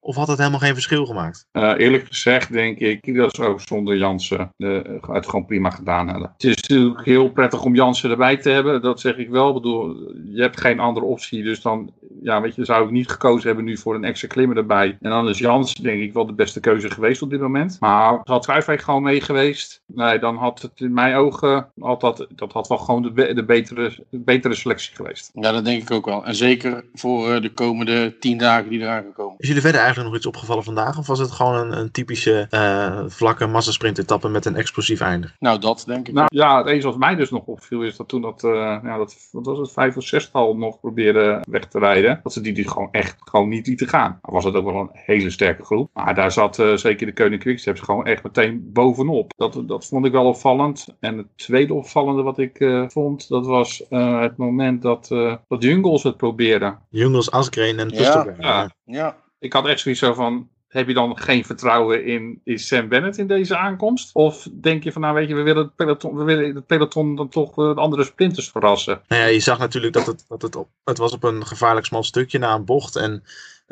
Of 0.04 0.16
had 0.16 0.28
het 0.28 0.38
helemaal 0.38 0.58
geen 0.58 0.74
verschil 0.74 1.06
gemaakt? 1.06 1.46
Uh, 1.52 1.74
eerlijk 1.76 2.06
gezegd 2.06 2.52
denk 2.52 2.78
ik 2.78 3.14
dat 3.14 3.34
ze 3.34 3.44
ook 3.44 3.60
zonder 3.60 3.96
Jansen 3.96 4.52
de, 4.56 5.00
het 5.06 5.28
gewoon 5.28 5.46
prima 5.46 5.70
gedaan 5.70 6.08
hadden. 6.08 6.30
Het 6.32 6.44
is 6.44 6.56
natuurlijk 6.56 7.04
heel 7.04 7.30
prettig 7.30 7.64
om 7.64 7.74
Jansen 7.74 8.10
erbij 8.10 8.36
te 8.36 8.50
hebben. 8.50 8.82
Dat 8.82 9.00
zeg 9.00 9.16
ik 9.16 9.28
wel. 9.28 9.48
Ik 9.48 9.54
bedoel, 9.54 10.12
je 10.24 10.40
hebt 10.40 10.60
geen 10.60 10.80
andere 10.80 11.06
optie. 11.06 11.42
Dus 11.42 11.62
dan 11.62 11.92
ja, 12.22 12.40
weet 12.40 12.54
je, 12.54 12.64
zou 12.64 12.84
ik 12.84 12.90
niet 12.90 13.10
gekozen 13.10 13.46
hebben 13.46 13.64
nu 13.64 13.76
voor 13.76 13.94
een 13.94 14.04
extra 14.04 14.28
klimmer 14.28 14.56
erbij. 14.56 14.96
En 15.00 15.10
dan 15.10 15.28
is 15.28 15.38
Jansen 15.38 15.82
denk 15.82 16.02
ik 16.02 16.12
wel 16.12 16.26
de 16.26 16.32
beste 16.32 16.60
keuze 16.60 16.90
geweest 16.90 17.22
op 17.22 17.30
dit 17.30 17.40
moment. 17.40 17.76
Maar 17.80 18.20
had 18.24 18.44
Kruijfwijk 18.44 18.80
gewoon 18.80 19.02
mee 19.02 19.20
geweest. 19.20 19.82
Nee, 19.86 20.18
dan 20.18 20.36
had 20.36 20.62
het 20.62 20.72
in 20.74 20.92
mijn 20.92 21.14
ogen 21.14 21.68
had 21.78 22.00
dat, 22.00 22.26
dat 22.34 22.52
had 22.52 22.68
wel 22.68 22.78
gewoon 22.78 23.02
de, 23.02 23.34
de, 23.34 23.44
betere, 23.44 24.06
de 24.10 24.18
betere 24.18 24.54
selectie 24.54 24.96
geweest. 24.96 25.30
Ja, 25.34 25.52
dat 25.52 25.64
denk 25.64 25.82
ik 25.82 25.90
ook 25.90 26.06
wel. 26.06 26.24
En 26.24 26.34
zeker 26.34 26.84
voor 26.94 27.40
de 27.40 27.52
komende 27.52 28.18
tien 28.18 28.38
dagen 28.38 28.70
die 28.70 28.80
eraan 28.80 29.04
gekomen. 29.04 29.34
Is 29.38 29.48
jullie 29.48 29.62
verder 29.62 29.80
eigenlijk 29.80 29.91
nog 29.96 30.14
iets 30.14 30.26
opgevallen 30.26 30.64
vandaag? 30.64 30.98
Of 30.98 31.06
was 31.06 31.18
het 31.18 31.30
gewoon 31.30 31.54
een, 31.54 31.78
een 31.78 31.90
typische 31.90 32.46
uh, 32.50 33.00
vlakke 33.06 33.46
massasprint-etappe 33.46 34.28
met 34.28 34.44
een 34.44 34.56
explosief 34.56 35.00
einde? 35.00 35.30
Nou, 35.38 35.58
dat 35.58 35.84
denk 35.86 36.08
ik. 36.08 36.14
Nou, 36.14 36.26
ja, 36.30 36.58
het 36.58 36.66
enige 36.66 36.86
wat 36.86 36.98
mij 36.98 37.14
dus 37.14 37.30
nog 37.30 37.44
opviel 37.44 37.82
is 37.82 37.96
dat 37.96 38.08
toen 38.08 38.22
dat, 38.22 38.42
uh, 38.42 38.52
ja, 38.82 38.96
dat 38.96 39.16
wat 39.32 39.46
was 39.46 39.58
het, 39.58 39.72
vijf 39.72 39.96
of 39.96 40.04
zestal 40.04 40.56
nog 40.56 40.80
probeerde 40.80 41.42
weg 41.48 41.64
te 41.64 41.78
rijden. 41.78 42.20
Dat 42.22 42.32
ze 42.32 42.40
die, 42.40 42.52
die 42.52 42.68
gewoon 42.68 42.88
echt 42.90 43.16
gewoon 43.18 43.48
niet 43.48 43.66
lieten 43.66 43.88
gaan. 43.88 44.18
Dan 44.22 44.34
was 44.34 44.44
het 44.44 44.54
ook 44.54 44.64
wel 44.64 44.80
een 44.80 44.90
hele 44.92 45.30
sterke 45.30 45.64
groep. 45.64 45.90
Maar 45.92 46.14
daar 46.14 46.32
zat 46.32 46.58
uh, 46.58 46.76
zeker 46.76 47.06
de 47.06 47.12
Koning 47.12 47.40
Quicksteps 47.40 47.80
gewoon 47.80 48.06
echt 48.06 48.22
meteen 48.22 48.70
bovenop. 48.72 49.32
Dat, 49.36 49.62
dat 49.66 49.86
vond 49.86 50.06
ik 50.06 50.12
wel 50.12 50.26
opvallend. 50.26 50.86
En 51.00 51.16
het 51.16 51.26
tweede 51.36 51.74
opvallende 51.74 52.22
wat 52.22 52.38
ik 52.38 52.84
vond, 52.88 53.28
dat 53.28 53.46
was 53.46 53.82
het 53.88 54.36
moment 54.36 54.82
dat, 54.82 55.08
dat 55.48 55.62
Jungles 55.62 56.02
het 56.02 56.16
probeerde. 56.16 56.76
Jungles, 56.88 57.30
Asgreen 57.30 57.78
en 57.78 57.88
Tusterberg. 57.88 58.40
Ja, 58.40 58.60
ja. 58.60 58.70
ja. 58.84 59.16
Ik 59.42 59.52
had 59.52 59.66
echt 59.66 59.80
zoiets 59.80 60.00
zo 60.00 60.14
van, 60.14 60.48
heb 60.68 60.88
je 60.88 60.94
dan 60.94 61.18
geen 61.18 61.44
vertrouwen 61.44 62.04
in, 62.04 62.40
in 62.44 62.58
Sam 62.58 62.88
Bennett 62.88 63.18
in 63.18 63.26
deze 63.26 63.56
aankomst? 63.56 64.14
Of 64.14 64.48
denk 64.52 64.84
je 64.84 64.92
van, 64.92 65.02
nou 65.02 65.14
weet 65.14 65.28
je, 65.28 65.34
we 65.34 65.42
willen 65.42 65.62
het 65.62 65.76
peloton, 65.76 66.16
we 66.16 66.24
willen 66.24 66.54
het 66.54 66.66
peloton 66.66 67.14
dan 67.14 67.28
toch 67.28 67.54
de 67.54 67.74
andere 67.74 68.04
sprinters 68.04 68.50
verrassen? 68.50 69.02
Nou 69.08 69.22
ja, 69.22 69.28
je 69.28 69.40
zag 69.40 69.58
natuurlijk 69.58 69.92
dat 69.92 70.06
het, 70.06 70.24
dat 70.28 70.42
het, 70.42 70.56
op, 70.56 70.68
het 70.84 70.98
was 70.98 71.12
op 71.12 71.22
een 71.22 71.46
gevaarlijk 71.46 71.86
smal 71.86 72.02
stukje 72.02 72.38
na 72.38 72.54
een 72.54 72.64
bocht. 72.64 72.96
En 72.96 73.22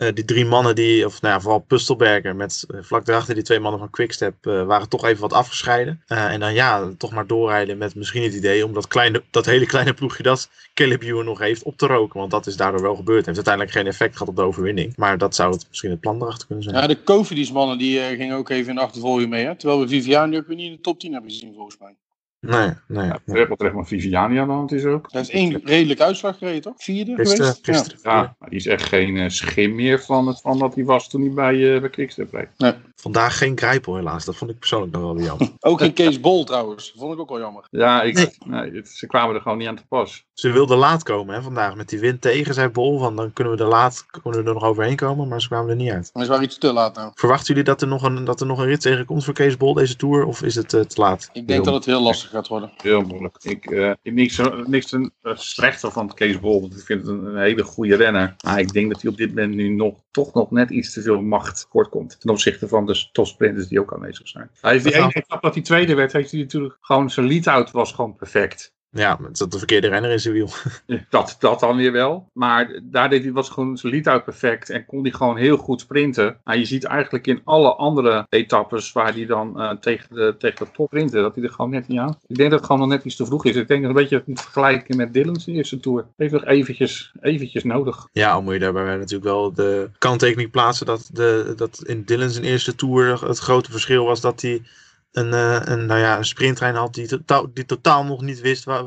eh, 0.01 0.15
die 0.15 0.25
drie 0.25 0.45
mannen 0.45 0.75
die, 0.75 1.07
of 1.07 1.21
nou 1.23 1.35
ja, 1.35 1.41
vooral 1.41 1.59
Pustelberger 1.59 2.37
met 2.37 2.65
eh, 2.69 2.79
vlak 2.83 3.05
daarachter 3.05 3.35
die 3.35 3.45
twee 3.45 3.61
mannen 3.61 3.81
van 3.81 3.91
Quickstep, 3.91 4.47
eh, 4.47 4.65
waren 4.65 4.89
toch 4.89 5.05
even 5.05 5.21
wat 5.21 5.33
afgescheiden. 5.33 6.03
En 6.07 6.41
dan 6.41 6.55
ja, 6.55 6.93
toch 6.99 7.13
maar 7.13 7.27
doorrijden 7.27 7.79
met 7.79 7.95
misschien 7.95 8.23
het 8.23 8.35
idee 8.35 8.65
om 8.65 8.73
dat, 8.73 8.89
kleine, 8.89 9.23
dat 9.31 9.47
hele 9.47 9.67
kleine 9.67 9.95
ploegje 9.95 10.23
dat 10.23 10.51
Caleb 10.75 11.03
nog 11.03 11.39
heeft 11.39 11.63
op 11.63 11.77
te 11.77 11.87
roken. 11.87 12.19
Want 12.19 12.31
dat 12.31 12.47
is 12.47 12.57
daardoor 12.57 12.83
wel 12.83 12.97
gebeurd. 12.97 13.25
Heeft 13.27 13.37
uiteindelijk 13.37 13.77
geen 13.77 13.87
effect 13.87 14.13
gehad 14.13 14.29
op 14.29 14.37
de 14.37 14.43
overwinning. 14.43 14.97
Maar 14.97 15.19
dat 15.19 15.35
zou 15.35 15.53
het, 15.53 15.67
misschien 15.69 15.91
het 15.91 16.01
plan 16.01 16.23
erachter 16.23 16.47
kunnen 16.47 16.65
zijn. 16.65 16.77
Ja, 16.77 16.87
de 16.87 17.03
Cofidis-mannen 17.05 17.79
die 17.79 18.01
eh, 18.01 18.17
gingen 18.17 18.37
ook 18.37 18.49
even 18.49 18.69
in 18.69 18.75
de 18.75 18.81
achtervolging 18.81 19.31
mee. 19.31 19.45
Hè? 19.45 19.57
Terwijl 19.57 19.81
we 19.81 19.89
Viviani 19.89 20.37
ook 20.37 20.47
weer 20.47 20.57
niet 20.57 20.67
in 20.67 20.73
de 20.73 20.81
top 20.81 21.01
10 21.01 21.13
hebben 21.13 21.31
gezien, 21.31 21.55
volgens 21.55 21.79
mij. 21.79 21.95
Nee, 22.41 22.71
nee. 22.87 23.07
Ja, 23.07 23.19
nee. 23.25 23.47
wat 23.47 23.59
terecht 23.59 23.77
maar 23.77 23.87
Viviani 23.87 24.39
aan 24.39 24.49
de 24.49 24.55
hand 24.55 24.73
is 24.73 24.85
ook. 24.85 25.11
Dat 25.13 25.23
is 25.23 25.31
één 25.31 25.61
redelijk 25.65 26.01
uitslag 26.01 26.39
gereden, 26.39 26.63
toch? 26.63 26.75
Vierde 26.77 27.15
Gisteren, 27.15 27.45
geweest? 27.45 27.67
Ja. 27.67 27.73
gisteren. 27.73 28.01
Ja, 28.15 28.37
maar 28.39 28.49
die 28.49 28.59
is 28.59 28.67
echt 28.67 28.85
geen 28.85 29.17
eh, 29.17 29.29
schim 29.29 29.75
meer 29.75 30.01
van, 30.01 30.27
het, 30.27 30.41
van 30.41 30.59
wat 30.59 30.75
hij 30.75 30.85
was 30.85 31.09
toen 31.09 31.21
hij 31.21 31.31
bij, 31.31 31.55
uh, 31.55 31.81
bij 31.81 31.91
Quickstep 31.91 32.33
reed. 32.33 32.75
Vandaag 32.95 33.39
geen 33.39 33.59
Grijpel 33.59 33.97
helaas. 33.97 34.25
Dat 34.25 34.37
vond 34.37 34.51
ik 34.51 34.59
persoonlijk 34.59 34.93
nog 34.93 35.03
wel 35.03 35.21
jammer. 35.21 35.49
Ook 35.61 35.79
geen 35.81 35.93
Kees 35.93 36.21
Bol 36.21 36.45
trouwens. 36.45 36.95
Vond 36.97 37.13
ik 37.13 37.19
ook 37.21 37.29
wel 37.29 37.39
jammer. 37.39 37.65
Ja, 37.71 38.03
ik, 38.03 38.15
Nee. 38.15 38.29
nee, 38.47 38.73
het- 38.73 38.89
ze 38.89 39.07
kwamen 39.07 39.35
er 39.35 39.41
gewoon 39.41 39.59
niet 39.59 39.69
aan 39.69 39.77
te 39.77 39.87
pas. 39.89 40.25
Ze 40.33 40.51
wilden 40.51 40.79
laat 40.79 41.03
komen 41.03 41.35
hè, 41.35 41.43
vandaag 41.43 41.75
met 41.75 41.89
die 41.89 41.99
wind 41.99 42.21
tegen, 42.21 42.55
zei 42.55 42.69
Bol. 42.69 42.99
Van 42.99 43.17
dan 43.17 43.33
kunnen 43.33 43.57
we 43.57 43.63
er 43.63 43.69
laat 43.69 44.07
kunnen 44.23 44.43
we 44.43 44.49
er 44.49 44.55
nog 44.55 44.65
overheen 44.65 44.97
komen, 44.97 45.29
maar 45.29 45.41
ze 45.41 45.49
kwamen 45.49 45.71
er 45.71 45.77
niet 45.77 45.91
uit. 45.91 46.11
Maar 46.13 46.25
ze 46.25 46.31
waren 46.31 46.45
iets 46.45 46.59
te 46.59 46.73
laat 46.73 46.95
nou. 46.95 47.11
Verwachten 47.15 47.47
jullie 47.47 47.63
dat 47.65 47.83
er 47.83 47.89
nog 47.89 48.03
een, 48.03 48.25
dat 48.25 48.41
er 48.41 48.47
nog 48.47 48.59
een 48.59 48.65
rit 48.67 48.81
tegen 48.81 49.05
komt 49.05 49.25
voor 49.25 49.35
Kees 49.35 49.57
Bol 49.57 49.75
deze 49.75 49.97
tour? 49.97 50.25
Of 50.25 50.43
is 50.43 50.55
het 50.55 50.75
eh, 50.75 50.81
te 50.81 51.01
laat? 51.01 51.29
Ik 51.33 51.49
denk 51.49 51.65
dat 51.65 51.75
het 51.75 51.85
heel 51.85 52.03
lastig 52.03 52.30
gaat 52.31 52.49
worden. 52.49 52.71
Heel 52.77 53.01
moeilijk. 53.03 53.37
Ik, 53.43 53.67
eh, 53.71 53.93
ik 54.03 54.13
niks, 54.13 54.35
zo- 54.35 54.63
niks 54.67 54.87
ten, 54.87 55.13
eh, 55.23 55.37
slechter 55.37 55.93
van 55.93 56.15
Kees 56.15 56.41
Bol, 56.41 56.61
want 56.61 56.77
ik 56.79 56.85
vind 56.85 57.01
het 57.01 57.11
een, 57.11 57.25
een 57.25 57.39
hele 57.41 57.63
goede 57.63 57.97
renner. 57.97 58.35
Maar 58.45 58.59
ik 58.61 58.73
denk 58.73 58.93
dat 58.93 59.03
hij 59.03 59.11
op 59.11 59.17
dit 59.17 59.29
moment 59.29 59.55
nu 59.55 59.69
nog, 59.69 60.01
toch 60.11 60.35
nog 60.35 60.51
net 60.51 60.71
iets 60.71 60.93
te 60.93 61.03
veel 61.03 61.23
macht 61.23 61.69
kort 61.69 61.89
komt. 61.89 62.21
Ten 62.21 62.31
opzichte 62.31 62.69
van 62.69 62.87
de 62.87 63.09
topsprinters 63.13 63.69
die 63.69 63.81
ook 63.81 63.93
aanwezig 63.95 64.29
zijn. 64.29 64.51
Hij 64.61 64.73
heeft 64.73 64.85
die 64.85 64.95
ene 64.95 65.13
etappe 65.13 65.47
dat 65.47 65.55
hij 65.55 65.63
tweede 65.65 65.95
werd, 65.95 66.13
heeft 66.13 66.31
hij 66.31 66.41
natuurlijk 66.41 66.77
gewoon 66.81 67.11
zijn 67.11 67.27
lead-out 67.27 67.71
was 67.71 67.93
gewoon 67.93 68.17
perfect. 68.17 68.73
Ja, 68.93 69.19
zat 69.33 69.53
de 69.53 69.59
verkeerde 69.59 69.89
renner 69.89 70.11
in 70.11 70.21
zijn 70.21 70.35
wiel. 70.35 70.49
Dat, 71.11 71.37
dat 71.39 71.61
dan 71.61 71.77
weer 71.77 71.93
wel. 71.93 72.29
Maar 72.33 72.81
daar 72.83 73.09
deed 73.09 73.23
hij, 73.23 73.33
was 73.33 73.49
gewoon 73.49 73.77
zijn 73.77 73.93
lead-out 73.93 74.25
perfect. 74.25 74.71
En 74.71 74.87
kon 74.87 75.03
hij 75.03 75.11
gewoon 75.11 75.37
heel 75.37 75.57
goed 75.57 75.81
sprinten. 75.81 76.41
Maar 76.45 76.59
je 76.59 76.65
ziet 76.65 76.85
eigenlijk 76.85 77.27
in 77.27 77.41
alle 77.45 77.75
andere 77.75 78.27
etappes 78.29 78.93
waar 78.93 79.15
hij 79.15 79.27
dan 79.27 79.61
eh, 79.61 79.71
tegen, 79.71 80.15
de, 80.15 80.35
tegen 80.39 80.65
de 80.65 80.71
top 80.73 80.87
sprinten. 80.87 81.23
Dat 81.23 81.35
hij 81.35 81.45
er 81.45 81.51
gewoon 81.51 81.71
net 81.71 81.89
niet 81.89 81.99
aan. 81.99 82.19
Ik 82.27 82.37
denk 82.37 82.51
dat 82.51 82.59
het 82.59 82.69
gewoon 82.69 82.89
nog 82.89 82.97
net 82.97 83.05
iets 83.05 83.17
te 83.17 83.27
vroeg 83.27 83.45
is. 83.45 83.57
Ik 83.57 83.69
denk 83.69 83.81
dat 83.81 83.91
een 83.91 83.97
beetje 83.97 84.23
het 84.27 84.41
vergelijken 84.41 84.97
met 84.97 85.13
Dylan's 85.13 85.47
eerste 85.47 85.81
tour. 85.81 86.07
Heeft 86.17 86.33
nog 86.33 86.45
eventjes, 86.45 87.13
eventjes 87.21 87.65
nodig. 87.65 88.09
Ja, 88.13 88.31
al 88.31 88.43
moet 88.43 88.53
je 88.53 88.59
daarbij 88.59 88.97
natuurlijk 88.97 89.31
wel 89.31 89.53
de 89.53 89.91
kanttekening 89.99 90.51
plaatsen 90.51 90.87
dat, 90.87 91.11
de, 91.13 91.53
dat 91.57 91.83
in 91.87 92.03
Dylan 92.05 92.31
zijn 92.31 92.45
eerste 92.45 92.75
tour 92.75 93.27
het 93.27 93.39
grote 93.39 93.71
verschil 93.71 94.05
was 94.05 94.21
dat 94.21 94.41
hij 94.41 94.63
een, 95.13 95.33
eh, 95.33 95.61
een, 95.65 95.87
nou 95.87 96.01
ja, 96.01 96.17
een 96.19 96.25
sprinttrein 96.25 96.75
had 96.75 96.95
die 96.95 97.07
totaal, 97.07 97.47
die 97.55 97.65
totaal 97.65 98.05
nog 98.05 98.23
niet 98.23 98.41
wist 98.41 98.65
waar, 98.65 98.85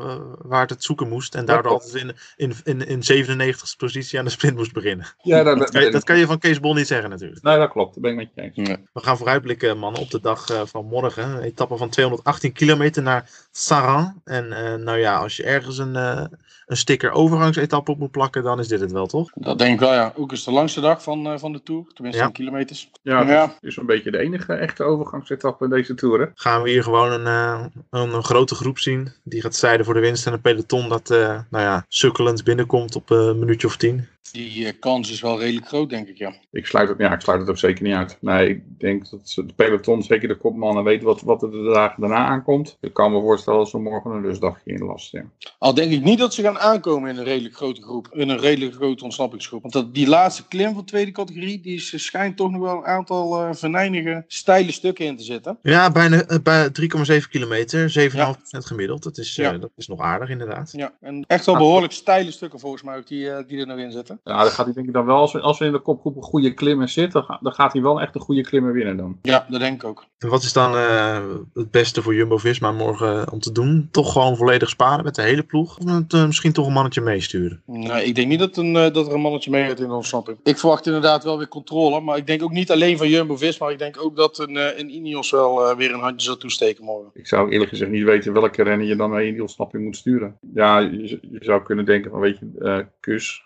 waar 0.48 0.62
het 0.62 0.70
het 0.70 0.84
zoeken 0.84 1.10
moest. 1.10 1.36
En 1.36 1.46
daardoor 1.46 1.72
altijd 1.72 1.94
in, 1.94 2.16
in, 2.36 2.54
in, 2.64 2.88
in 2.88 3.28
97ste 3.28 3.78
positie 3.78 4.20
aan 4.20 4.26
de 4.26 4.32
sprint 4.32 4.56
moest 4.56 4.74
beginnen. 4.74 5.08
Ja, 5.22 5.44
dat, 5.44 5.58
Dat 5.58 5.70
kan, 5.72 5.84
je, 5.84 5.92
dat 5.92 6.04
kan 6.04 6.18
je 6.18 6.26
van 6.26 6.40
Kees 6.40 6.60
Bol 6.60 6.74
niet 6.74 6.88
zeggen 6.88 7.10
natuurlijk. 7.10 7.44
Nee, 7.44 7.58
dat 7.58 7.70
klopt. 7.70 7.94
Dat 7.94 8.04
ben 8.04 8.20
ik 8.20 8.30
met 8.36 8.50
je 8.56 8.62
eens. 8.62 8.78
We 8.94 9.00
gaan 9.00 9.18
vooruitblikken, 9.18 9.78
mannen, 9.78 10.02
op 10.02 10.10
de 10.12 10.20
dag 10.22 10.50
eh, 10.50 10.62
van 10.66 10.86
morgen. 10.86 11.30
Een 11.30 11.42
etappe 11.42 11.78
van 11.78 11.90
218 11.90 12.52
kilometer 12.54 13.04
naar 13.04 13.30
Saran. 13.52 14.22
En 14.24 14.52
eh, 14.52 14.76
nou 14.76 14.98
ja, 14.98 15.18
als 15.18 15.36
je 15.38 15.44
ergens 15.44 15.78
een, 15.78 15.96
eh, 15.96 16.24
een 16.66 16.78
sticker 16.78 17.12
overgangsetappe 17.12 17.92
op 17.92 18.00
moet 18.00 18.12
plakken, 18.12 18.44
dan 18.44 18.60
is 18.60 18.68
dit 18.68 18.80
het 18.80 18.92
wel, 18.92 19.08
toch? 19.08 19.32
Dat 19.36 19.58
denk 19.58 19.74
ik 19.74 19.80
wel, 19.80 19.94
ja. 19.94 20.14
Ook 20.16 20.32
is 20.32 20.44
de 20.44 20.52
langste 20.52 20.82
dag 20.82 21.04
van, 21.04 21.28
eh, 21.28 21.38
van 21.38 21.52
de 21.52 21.64
Tour. 21.64 21.86
Tenminste, 21.94 22.22
Ja. 22.22 22.28
in 22.28 22.34
kilometers. 22.34 22.90
Ja, 23.02 23.22
Ja. 23.22 23.46
dat 23.48 23.58
is 23.62 23.78
een 23.78 23.86
beetje 23.86 24.12
de 24.12 24.18
enige 24.18 24.54
echte 24.54 24.84
overgangsetappe 24.84 25.64
in 25.64 25.70
deze 25.70 25.94
tour. 25.94 26.13
Gaan 26.36 26.62
we 26.62 26.70
hier 26.70 26.84
gewoon 26.84 27.12
een, 27.12 27.28
eh, 27.28 27.66
een, 27.90 28.14
een 28.14 28.24
grote 28.24 28.56
groep 28.56 28.80
zien. 28.80 29.14
Die 29.24 29.42
gaat 29.42 29.56
strijden 29.56 29.86
voor 29.86 29.94
de 29.94 30.00
winst. 30.00 30.28
En 30.28 30.34
een 30.34 30.42
peloton 30.42 30.90
dat, 30.90 31.10
eh, 31.10 31.40
nou 31.50 31.64
ja, 31.64 31.86
sukkelend 31.88 32.44
binnenkomt 32.44 32.96
op 32.96 33.12
eh, 33.12 33.18
een 33.18 33.40
minuutje 33.40 33.68
of 33.68 33.78
tien. 33.78 34.08
Die 34.32 34.66
eh, 34.68 34.74
kans 34.80 35.12
is 35.12 35.22
wel 35.22 35.40
redelijk 35.40 35.68
groot, 35.68 35.90
denk 35.90 36.08
ik, 36.08 36.18
ja. 36.18 36.34
Ik 36.52 36.66
sluit 36.66 36.90
het, 36.90 36.98
ja, 36.98 37.14
ik 37.14 37.20
sluit 37.22 37.40
het 37.40 37.50
ook 37.50 37.58
zeker 37.58 37.84
niet 37.84 37.94
uit. 37.94 38.18
Nee, 38.22 38.50
ik 38.50 38.62
denk 38.80 39.10
dat 39.10 39.30
ze- 39.30 39.46
de 39.46 39.54
peloton, 39.54 40.04
zeker 40.04 40.28
de 40.28 40.38
kopmannen, 40.38 40.84
weten 40.84 41.06
wat, 41.06 41.22
wat 41.22 41.44
er 41.44 41.52
de 41.52 41.72
dagen 41.74 42.02
daarna 42.02 42.26
aankomt. 42.26 42.78
Ik 42.82 42.94
kan 42.94 43.12
me 43.12 43.20
voorstellen 43.20 43.60
dat 43.60 43.70
ze 43.70 43.78
morgen 43.78 44.12
een 44.12 44.22
rustdagje 44.22 44.72
inlasten. 44.74 45.32
Ja. 45.40 45.50
Al 45.58 45.74
denk 45.74 45.92
ik 45.92 46.04
niet 46.04 46.20
dat 46.20 46.34
ze 46.34 46.42
gaan 46.42 46.60
aankomen 46.60 47.10
in 47.10 47.18
een 47.18 47.24
redelijk 47.24 47.56
grote 47.56 47.82
groep. 47.82 48.08
In 48.12 48.30
een 48.30 48.38
redelijk 48.40 48.76
grote 48.76 49.04
ontsnappingsgroep. 49.04 49.62
Want 49.62 49.74
dat, 49.74 49.94
die 49.94 50.08
laatste 50.08 50.48
klim 50.48 50.74
van 50.74 50.86
tweede 50.86 51.12
categorie, 51.12 51.60
die 51.62 51.76
is, 51.76 52.06
schijnt 52.06 52.38
toch 52.38 52.52
nog 52.52 52.62
wel 52.62 52.78
een 52.78 52.86
aantal 52.86 53.42
eh 53.44 53.54
venijnige, 53.54 54.24
steile 54.28 54.72
stukken 54.72 55.06
in 55.06 55.18
te 55.18 55.24
zitten. 55.24 55.58
Ja, 55.62 55.92
bijna 55.92 56.22
eh, 56.26 56.38
bij 56.44 56.70
3,7 56.72 57.30
kilometer. 57.30 57.90
7,5% 57.90 58.66
gemiddeld. 58.66 59.04
Dat 59.04 59.18
is, 59.18 59.38
eh, 59.38 59.46
Ja. 59.46 59.58
dat 59.58 59.72
is 59.76 59.88
nog 59.88 60.00
aardig 60.00 60.30
inderdaad. 60.30 60.72
Ja, 60.76 60.94
en 61.02 61.24
echt 61.28 61.46
wel 61.46 61.58
behoorlijk 61.58 61.94
steile 61.94 62.32
stukken 62.32 62.60
volgens 62.60 62.84
mij 62.84 62.98
ook 62.98 63.08
die, 63.08 63.30
eh, 63.32 63.44
die 63.48 63.60
er 63.60 63.68
nog 63.68 63.78
in 63.78 63.92
zitten. 63.92 64.13
Ja, 64.24 64.42
dan 64.44 64.52
gaat 64.52 64.66
hij 64.66 64.74
denk 64.74 64.88
ik 64.88 64.94
dan 64.94 65.06
wel, 65.06 65.16
als 65.16 65.34
we, 65.34 65.40
als 65.40 65.60
we 65.60 65.66
in 65.66 65.72
de 65.72 65.80
kopgroep 65.80 66.16
een 66.16 66.22
goede 66.22 66.54
klimmer 66.54 66.90
zitten, 66.90 67.12
dan, 67.14 67.24
ga- 67.24 67.40
dan 67.42 67.54
gaat 67.54 67.74
hij 67.74 67.82
wel 67.82 68.02
echt 68.02 68.16
een 68.16 68.22
goede 68.22 68.42
klimmer 68.42 68.74
winnen 68.74 68.98
dan. 68.98 69.18
Ja, 69.22 69.46
dat 69.50 69.60
denk 69.60 69.84
ik 69.84 69.90
ook. 69.90 70.06
En 70.18 70.30
wat 70.30 70.44
is 70.44 70.54
dan 70.54 70.76
eh, 70.76 71.18
het 71.54 71.72
beste 71.72 72.02
voor 72.02 72.16
Jumbo-Visma 72.16 72.72
morgen 72.72 73.22
eh, 73.26 73.34
om 73.34 73.40
te 73.40 73.52
doen? 73.52 73.88
Toch 73.92 74.12
gewoon 74.12 74.38
volledig 74.38 74.70
sparen 74.70 75.04
met 75.04 75.16
de 75.16 75.22
hele 75.22 75.44
ploeg? 75.44 75.78
Of 75.78 75.92
het, 75.92 76.14
eh, 76.14 76.26
misschien 76.26 76.52
toch 76.54 76.68
een 76.68 76.74
mannetje 76.74 77.02
meesturen? 77.02 77.62
Nee, 77.66 78.06
ik 78.06 78.16
denk 78.16 78.28
niet 78.28 78.40
dat, 78.40 78.58
een, 78.58 78.74
dat 78.74 79.08
er 79.08 79.14
een 79.14 79.22
mannetje 79.22 79.50
mee 79.52 79.68
gaat 79.68 79.80
in 79.80 79.88
de 79.88 79.94
ontsnapping. 79.94 80.38
Ik 80.44 80.58
verwacht 80.58 80.86
inderdaad 80.86 81.24
wel 81.24 81.38
weer 81.38 81.48
controle. 81.48 82.02
Maar 82.02 82.18
ik 82.18 82.28
denk 82.28 82.44
ook 82.44 82.52
niet 82.52 82.72
alleen 82.72 82.98
van 82.98 83.10
Jumbo-Visma. 83.10 83.70
Ik 83.70 83.80
denk 83.80 84.02
ook 84.04 84.16
dat 84.16 84.40
een, 84.40 84.80
een 84.80 84.90
Ineos 84.96 85.32
wel 85.32 85.76
weer 85.76 85.94
een 85.94 86.00
handje 86.00 86.28
zal 86.28 86.38
toesteken 86.38 86.84
morgen. 86.84 87.10
Ik 87.14 87.28
zou 87.28 87.50
eerlijk 87.50 87.70
gezegd 87.70 87.92
niet 87.92 88.04
weten 88.04 88.34
welke 88.34 88.64
renner 88.64 88.88
je 88.88 88.96
dan 88.96 89.10
mee 89.10 89.28
in 89.28 89.34
die 89.34 89.42
ontsnapping 89.42 89.84
moet 89.84 89.96
sturen. 89.98 90.38
Ja, 90.54 90.80
je, 90.80 91.08
je 91.22 91.38
zou 91.40 91.64
kunnen 91.64 91.86
denken 91.86 92.12
van, 92.12 92.20
weet 92.20 92.40
je, 92.40 92.48
eh, 92.60 92.78
kus, 93.00 93.44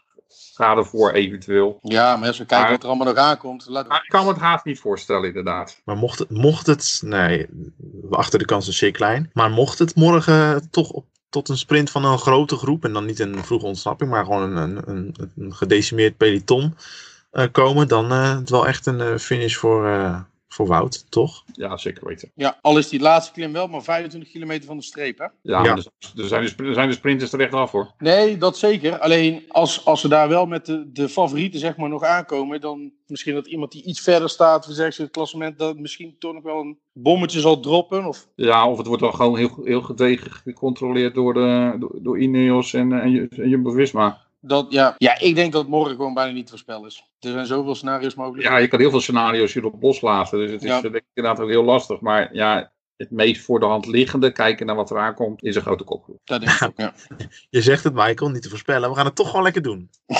ga 0.53 0.75
ervoor 0.75 1.11
eventueel. 1.11 1.79
Ja, 1.81 2.17
maar 2.17 2.27
als 2.27 2.37
we 2.37 2.45
kijken 2.45 2.65
Maar- 2.65 2.71
wat 2.75 2.83
er 2.83 2.89
allemaal 2.89 3.07
nog 3.13 3.23
aankomt. 3.23 3.69
Maar 3.69 4.01
ik 4.03 4.09
kan 4.09 4.25
me 4.25 4.31
het 4.31 4.41
haast 4.41 4.65
niet 4.65 4.79
voorstellen, 4.79 5.27
inderdaad. 5.27 5.81
Maar 5.85 5.97
mocht 5.97 6.19
het, 6.19 6.29
mocht 6.29 6.67
het 6.67 7.01
nee, 7.05 7.45
we 8.09 8.15
achten 8.15 8.39
de 8.39 8.45
kans 8.45 8.67
is 8.67 8.77
zeer 8.77 8.91
klein. 8.91 9.29
Maar 9.33 9.49
mocht 9.51 9.79
het 9.79 9.95
morgen 9.95 10.67
toch 10.69 10.89
op, 10.89 11.05
tot 11.29 11.49
een 11.49 11.57
sprint 11.57 11.89
van 11.91 12.05
een 12.05 12.17
grote 12.19 12.55
groep, 12.55 12.83
en 12.85 12.93
dan 12.93 13.05
niet 13.05 13.19
een 13.19 13.43
vroege 13.43 13.65
ontsnapping, 13.65 14.09
maar 14.09 14.23
gewoon 14.25 14.57
een, 14.57 14.77
een, 14.77 14.81
een, 14.89 15.31
een 15.37 15.55
gedecimeerd 15.55 16.17
peloton 16.17 16.75
eh, 17.31 17.45
komen, 17.51 17.87
dan 17.87 18.11
eh, 18.11 18.35
het 18.37 18.49
wel 18.49 18.67
echt 18.67 18.85
een 18.85 19.01
eh, 19.01 19.15
finish 19.17 19.55
voor, 19.55 19.87
eh, 19.87 20.19
voor 20.57 20.67
Wout, 20.67 21.05
toch? 21.11 21.43
Ja, 21.53 21.77
zeker 21.77 22.07
weten. 22.07 22.31
Ja, 22.35 22.57
al 22.61 22.77
is 22.77 22.89
die 22.89 22.99
laatste 22.99 23.31
klim 23.33 23.53
wel 23.53 23.67
maar 23.67 23.83
25 23.83 24.31
kilometer 24.31 24.65
van 24.67 24.77
de 24.77 24.83
streep, 24.83 25.17
hè? 25.17 25.23
Ja, 25.23 25.31
Ja. 25.41 25.61
maar 25.61 25.77
Er, 26.17 26.27
zijn 26.27 26.45
de, 26.45 26.63
er 26.63 26.73
zijn 26.73 26.89
de 26.89 26.95
sprinters 26.95 27.33
er 27.33 27.39
echt 27.39 27.53
af 27.53 27.71
hoor. 27.71 27.91
Nee, 27.97 28.37
dat 28.37 28.57
zeker. 28.57 28.99
Alleen 28.99 29.43
als, 29.47 29.85
als 29.85 30.01
ze 30.01 30.07
daar 30.07 30.29
wel 30.29 30.45
met 30.45 30.65
de, 30.65 30.91
de 30.91 31.09
favorieten 31.09 31.59
zeg 31.59 31.77
maar 31.77 31.89
nog 31.89 32.03
aankomen, 32.03 32.61
dan 32.61 32.91
misschien 33.07 33.33
dat 33.33 33.47
iemand 33.47 33.71
die 33.71 33.83
iets 33.83 33.99
verder 34.01 34.29
staat, 34.29 34.65
we 34.65 34.73
zeggen 34.73 34.93
ze 34.93 35.01
het 35.01 35.11
klassement, 35.11 35.57
dat 35.57 35.77
misschien 35.77 36.15
toch 36.19 36.33
nog 36.33 36.43
wel 36.43 36.59
een 36.59 36.77
bommetje 36.93 37.39
zal 37.39 37.59
droppen. 37.59 38.05
Of... 38.05 38.27
Ja, 38.35 38.69
of 38.69 38.77
het 38.77 38.87
wordt 38.87 39.01
dan 39.01 39.13
gewoon 39.15 39.37
heel, 39.37 39.59
heel 39.63 39.81
gedegen 39.81 40.31
gecontroleerd 40.31 41.15
door, 41.15 41.33
de, 41.33 41.75
door, 41.79 41.95
door 42.01 42.19
Ineos 42.19 42.73
en, 42.73 42.91
eh, 42.91 43.03
en, 43.03 43.29
en 43.29 43.49
Jumbo-Visma. 43.49 44.25
Dat, 44.39 44.65
ja. 44.69 44.95
ja, 44.97 45.19
ik 45.19 45.35
denk 45.35 45.51
dat 45.51 45.67
morgen 45.67 45.95
gewoon 45.95 46.13
bijna 46.13 46.31
niet 46.31 46.43
te 46.45 46.49
voorspellen 46.51 46.85
is. 46.85 47.03
Er 47.19 47.31
zijn 47.31 47.45
zoveel 47.45 47.75
scenario's 47.75 48.15
mogelijk. 48.15 48.43
Ja, 48.47 48.57
je 48.57 48.67
kan 48.67 48.79
heel 48.79 48.89
veel 48.89 49.01
scenario's 49.01 49.53
hierop 49.53 49.81
loslaten. 49.81 50.39
Dus 50.39 50.51
het 50.51 50.63
is 50.63 50.69
Ja. 50.69 50.75
eh, 50.75 50.81
denk 50.81 50.95
ik 50.95 51.05
inderdaad 51.13 51.43
ook 51.43 51.49
heel 51.49 51.63
lastig. 51.63 51.99
Maar 51.99 52.35
ja, 52.35 52.71
het 52.97 53.11
meest 53.11 53.41
voor 53.41 53.59
de 53.59 53.65
hand 53.65 53.85
liggende, 53.85 54.31
kijken 54.31 54.65
naar 54.65 54.75
wat 54.75 54.89
er 54.89 54.97
aankomt, 54.97 55.43
is 55.43 55.55
een 55.55 55.61
grote 55.61 55.83
kopgroep. 55.83 56.19
Dat 56.23 56.41
denk 56.41 56.51
ik 56.51 56.63
ook, 56.63 56.77
ja. 56.77 56.93
Je 57.49 57.61
zegt 57.61 57.83
het, 57.83 57.93
Michael, 57.93 58.29
niet 58.29 58.41
te 58.41 58.49
voorspellen. 58.49 58.89
We 58.89 58.95
gaan 58.95 59.05
het 59.05 59.15
toch 59.15 59.27
gewoon 59.27 59.43
lekker 59.43 59.61
doen. 59.61 59.89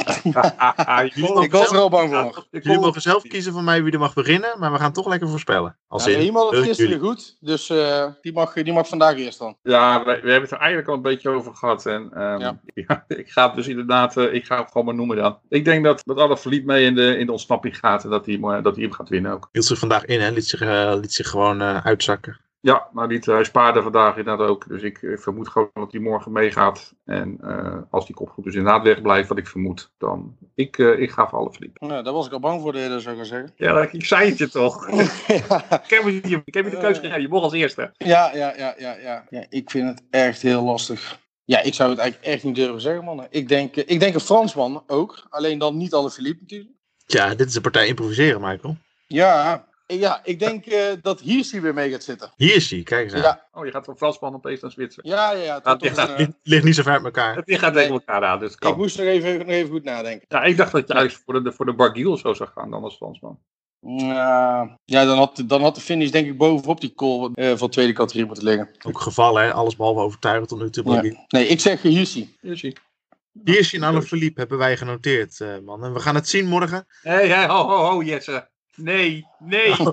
Ik 1.43 1.51
was 1.51 1.71
er 1.71 1.77
al 1.77 1.89
bang 1.89 2.09
voor. 2.09 2.45
Jullie 2.51 2.79
mogen 2.79 3.01
zelf 3.01 3.23
kiezen 3.23 3.53
van 3.53 3.63
mij 3.63 3.83
wie 3.83 3.93
er 3.93 3.99
mag 3.99 4.13
beginnen, 4.13 4.59
maar 4.59 4.71
we 4.71 4.77
gaan 4.77 4.93
toch 4.93 5.07
lekker 5.07 5.29
voorspellen. 5.29 5.77
Als 5.87 6.05
Ja, 6.05 6.11
in, 6.11 6.21
iemand 6.21 6.55
had 6.55 6.63
gisteren 6.63 6.91
jullie. 6.91 7.07
goed, 7.07 7.37
dus 7.39 7.69
eh, 7.69 8.05
die, 8.21 8.33
mag, 8.33 8.53
die 8.53 8.73
mag 8.73 8.87
vandaag 8.87 9.15
eerst 9.17 9.39
dan. 9.39 9.57
Ja, 9.63 9.99
we, 9.99 10.05
we 10.05 10.11
hebben 10.11 10.41
het 10.41 10.51
er 10.51 10.57
eigenlijk 10.57 10.87
al 10.87 10.95
een 10.95 11.01
beetje 11.01 11.29
over 11.29 11.55
gehad. 11.55 11.85
En 11.85 12.09
ehm, 12.13 12.39
Ja. 12.39 12.59
ja, 12.87 13.05
ik 13.07 13.29
ga 13.29 13.45
het 13.45 13.55
dus 13.55 13.67
inderdaad, 13.67 14.17
eh, 14.17 14.33
ik 14.33 14.45
ga 14.45 14.57
het 14.57 14.71
gewoon 14.71 14.85
maar 14.85 14.95
noemen 14.95 15.17
dan. 15.17 15.39
Ik 15.49 15.65
denk 15.65 15.83
dat, 15.83 16.01
dat 16.05 16.17
alle 16.17 16.37
verliet 16.37 16.65
mee 16.65 16.85
in 16.85 16.95
de, 16.95 17.17
in 17.17 17.25
de 17.25 17.31
ontsnapping 17.31 17.77
gaat 17.77 18.03
en 18.03 18.09
dat 18.09 18.25
hij, 18.25 18.35
eh, 18.35 18.63
dat 18.63 18.75
hij 18.75 18.83
hem 18.83 18.93
gaat 18.93 19.09
winnen 19.09 19.31
ook. 19.31 19.49
Hield 19.51 19.65
zich 19.65 19.79
vandaag 19.79 20.05
in, 20.05 20.21
hè? 20.21 20.29
Liet 20.29 20.47
zich, 20.47 20.59
liet 21.01 21.13
zich 21.13 21.29
gewoon 21.29 21.61
eh, 21.61 21.85
uitzakken. 21.85 22.39
Ja, 22.67 22.87
maar 22.91 23.07
niet, 23.07 23.25
hij 23.25 23.43
spaarde 23.43 23.81
vandaag 23.81 24.17
inderdaad 24.17 24.47
ook. 24.47 24.67
Dus 24.67 24.81
ik 24.81 24.99
vermoed 25.15 25.47
gewoon 25.47 25.69
dat 25.73 25.91
hij 25.91 26.01
morgen 26.01 26.31
meegaat. 26.31 26.93
En 27.05 27.37
eh, 27.41 27.77
als 27.89 28.05
die 28.05 28.15
kopgroep 28.15 28.45
dus 28.45 28.55
inderdaad 28.55 28.83
wegblijft, 28.83 29.29
wat 29.29 29.37
ik 29.37 29.47
vermoed, 29.47 29.91
dan 29.97 30.37
ik, 30.55 30.77
eh, 30.77 30.99
ik 30.99 31.11
ga 31.11 31.27
voor 31.27 31.39
alle 31.39 31.51
verliep. 31.51 31.79
Nou, 31.79 32.03
daar 32.03 32.13
was 32.13 32.25
ik 32.25 32.33
al 32.33 32.39
bang 32.39 32.61
voor, 32.61 32.73
dat 32.73 33.01
zou 33.01 33.15
ik 33.15 33.15
gaan 33.15 33.25
zeggen. 33.25 33.51
Ja, 33.55 33.87
ik 33.91 34.05
zei 34.05 34.29
het 34.29 34.37
je 34.37 34.49
toch. 34.49 34.89
ja, 35.49 35.81
ik, 35.83 35.89
heb 35.89 36.03
je, 36.03 36.41
ik 36.45 36.53
heb 36.53 36.65
je 36.65 36.69
de 36.69 36.77
keuze 36.77 36.99
gegeven, 36.99 37.21
je 37.21 37.27
mocht 37.27 37.43
als 37.43 37.53
eerste. 37.53 37.93
ja, 37.97 38.35
ja, 38.35 38.53
ja, 38.57 38.75
ja. 38.77 39.23
ja, 39.29 39.45
ik 39.49 39.69
vind 39.69 39.87
het 39.87 40.03
echt 40.09 40.41
heel 40.41 40.63
lastig. 40.63 41.19
Ja, 41.43 41.61
ik 41.61 41.73
zou 41.73 41.89
het 41.89 41.99
eigenlijk 41.99 42.31
echt 42.31 42.43
niet 42.43 42.55
durven 42.55 42.81
zeggen, 42.81 43.03
man. 43.03 43.27
Ik 43.29 43.47
denk, 43.47 43.75
eh, 43.75 43.83
ik 43.87 43.99
denk 43.99 44.13
een 44.13 44.19
Fransman 44.19 44.83
ook. 44.87 45.25
Alleen 45.29 45.57
dan 45.57 45.77
niet 45.77 45.93
alle 45.93 46.11
Philippe 46.11 46.41
natuurlijk. 46.41 46.71
Tja, 47.05 47.35
dit 47.35 47.47
is 47.47 47.55
een 47.55 47.61
partij 47.61 47.87
improviseren, 47.87 48.41
Michael. 48.41 48.77
Ja, 49.07 49.67
ja 49.87 50.21
ik 50.23 50.39
denk 50.39 50.65
uh, 50.65 50.81
dat 51.01 51.21
Hirschi 51.21 51.61
weer 51.61 51.73
mee 51.73 51.91
gaat 51.91 52.03
zitten. 52.03 52.31
Hirschi, 52.35 52.83
kijk 52.83 53.03
eens 53.03 53.13
aan. 53.13 53.21
Ja, 53.21 53.47
Oh, 53.51 53.65
je 53.65 53.71
gaat 53.71 53.85
van 53.85 53.97
Fransman 53.97 54.33
opeens 54.35 54.61
naar 54.61 54.71
Zwitser. 54.71 55.05
ja, 55.05 55.31
ja. 55.31 55.43
ja, 55.43 55.55
het 55.55 55.63
Dat 55.63 55.81
wordt 55.81 55.97
ligt 55.97 56.17
Ligt, 56.17 56.31
ligt 56.43 56.63
niet 56.63 56.75
zo 56.75 56.83
ver 56.83 56.91
uit 56.91 57.03
elkaar. 57.03 57.35
Het 57.35 57.59
gaat 57.59 57.73
tegen 57.73 57.91
elkaar 57.91 58.23
aan, 58.23 58.39
dus 58.39 58.47
eh, 58.47 58.53
ik 58.53 58.59
kan. 58.59 58.77
moest 58.77 58.97
nog 58.97 59.05
even, 59.05 59.37
nog 59.37 59.47
even 59.47 59.69
goed 59.71 59.83
nadenken. 59.83 60.25
Ja, 60.27 60.43
ik 60.43 60.57
dacht 60.57 60.71
dat 60.71 60.87
je 60.87 60.93
juist 60.93 61.21
voor 61.25 61.43
de, 61.43 61.51
voor 61.51 61.65
de 61.65 61.73
Barguil 61.73 62.11
of 62.11 62.19
zo 62.19 62.33
zou 62.33 62.49
gaan 62.55 62.71
dan 62.71 62.83
als 62.83 62.95
Fransman. 62.95 63.39
Ja, 63.79 64.77
ja 64.85 65.05
dan, 65.05 65.17
had, 65.17 65.43
dan 65.45 65.61
had 65.61 65.75
de 65.75 65.81
finish 65.81 66.09
denk 66.09 66.27
ik 66.27 66.37
bovenop 66.37 66.81
die 66.81 66.93
call 66.93 67.29
eh, 67.33 67.57
van 67.57 67.69
tweede 67.69 67.93
categorie 67.93 68.25
moeten 68.25 68.43
liggen. 68.43 68.69
Ook 68.87 68.99
gevallen, 68.99 69.43
hè? 69.43 69.53
alles 69.53 69.75
behalve 69.75 69.99
overtuigend 69.99 70.49
tot 70.49 70.59
nu 70.59 70.69
toe. 70.69 70.93
Ja. 70.93 71.25
Nee, 71.27 71.47
ik 71.47 71.59
zeg 71.59 71.81
Hirschi. 71.81 72.35
Hier 72.41 72.57
zie 72.57 72.69
je. 72.69 73.51
Hirschi 73.51 73.77
en 73.77 73.83
Alaphilippe 73.83 74.39
hebben 74.39 74.57
wij 74.57 74.77
genoteerd, 74.77 75.41
eh, 75.41 75.57
man. 75.59 75.83
En 75.83 75.93
we 75.93 75.99
gaan 75.99 76.15
het 76.15 76.29
zien 76.29 76.45
morgen. 76.45 76.85
Hé, 77.01 77.11
hey, 77.11 77.27
hey, 77.27 77.47
ho, 77.47 77.67
ho, 77.67 77.77
ho, 77.77 78.03
Jesse. 78.03 78.49
Nee, 78.81 79.25
nee. 79.39 79.75
Kom, 79.75 79.91